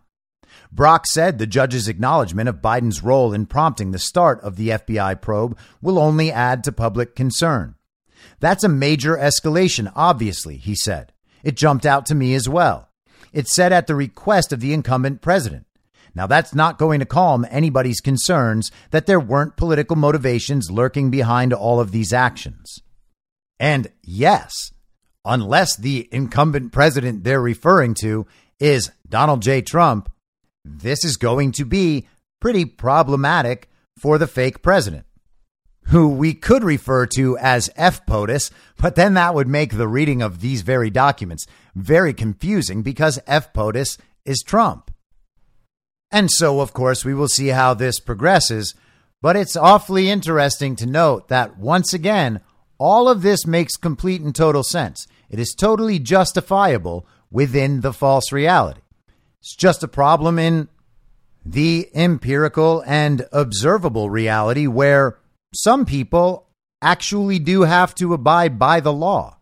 [0.73, 5.21] Brock said the judge's acknowledgement of Biden's role in prompting the start of the FBI
[5.21, 7.75] probe will only add to public concern.
[8.41, 11.13] That's a major escalation, obviously, he said.
[11.43, 12.91] It jumped out to me as well.
[13.33, 15.66] It said at the request of the incumbent president.
[16.17, 21.53] Now, that's not going to calm anybody's concerns that there weren't political motivations lurking behind
[21.53, 22.81] all of these actions.
[23.61, 24.73] And yes,
[25.27, 28.27] unless the incumbent president they're referring to
[28.59, 29.61] is Donald J.
[29.61, 30.11] Trump,
[30.65, 32.09] this is going to be
[32.41, 33.69] pretty problematic
[33.99, 35.05] for the fake president,
[35.89, 40.23] who we could refer to as F POTUS, but then that would make the reading
[40.23, 44.91] of these very documents very confusing because F POTUS is Trump.
[46.11, 48.75] And so, of course, we will see how this progresses.
[49.23, 52.41] But it's awfully interesting to note that once again,
[52.79, 55.07] all of this makes complete and total sense.
[55.29, 58.81] It is totally justifiable within the false reality.
[59.41, 60.69] It's just a problem in
[61.45, 65.19] the empirical and observable reality where
[65.55, 66.49] some people
[66.83, 69.39] actually do have to abide by the law.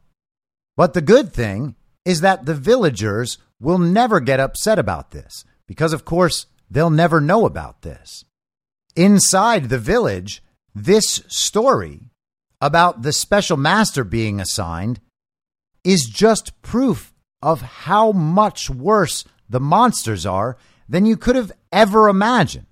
[0.77, 1.75] But the good thing
[2.05, 7.21] is that the villagers will never get upset about this because, of course, they'll never
[7.21, 8.25] know about this.
[8.97, 10.43] Inside the village,
[10.75, 12.11] this story
[12.61, 15.01] about the special master being assigned
[15.85, 20.57] is just proof of how much worse the monsters are
[20.89, 22.67] than you could have ever imagined.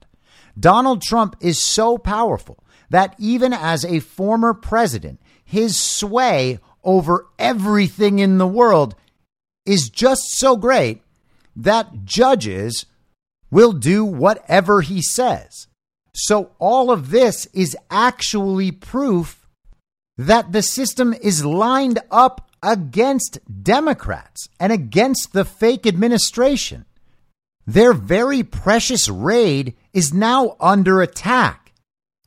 [0.59, 8.19] Donald Trump is so powerful that even as a former president, his sway over everything
[8.19, 8.95] in the world
[9.65, 11.03] is just so great
[11.55, 12.87] that judges
[13.53, 15.69] will do whatever he says.
[16.15, 19.47] So, all of this is actually proof
[20.19, 26.85] that the system is lined up against Democrats and against the fake administration.
[27.67, 31.73] Their very precious raid is now under attack.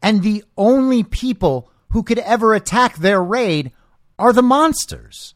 [0.02, 3.72] And the only people who could ever attack their raid
[4.18, 5.34] are the monsters.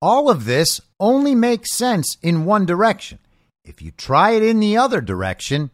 [0.00, 3.18] All of this only makes sense in one direction.
[3.64, 5.70] If you try it in the other direction,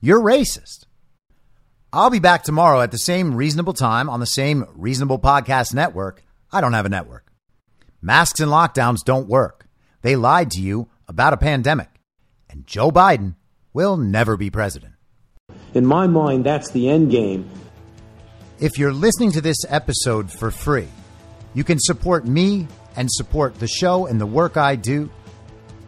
[0.00, 0.86] you're racist.
[1.92, 6.22] I'll be back tomorrow at the same reasonable time on the same reasonable podcast network.
[6.52, 7.32] I don't have a network.
[8.00, 9.66] Masks and lockdowns don't work.
[10.02, 11.88] They lied to you about a pandemic.
[12.48, 13.34] And Joe Biden
[13.72, 14.94] will never be president.
[15.74, 17.50] In my mind, that's the end game.
[18.60, 20.88] If you're listening to this episode for free,
[21.54, 25.10] you can support me and support the show and the work I do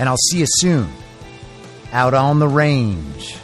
[0.00, 0.90] And I'll see you soon
[1.92, 3.36] out on the range.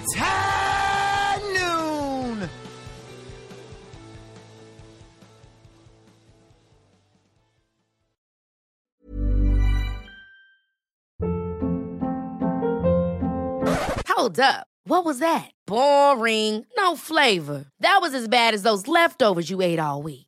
[0.00, 2.48] It's high noon.
[14.06, 14.68] Hold up.
[14.84, 15.50] What was that?
[15.66, 16.64] Boring.
[16.76, 17.66] No flavor.
[17.80, 20.27] That was as bad as those leftovers you ate all week.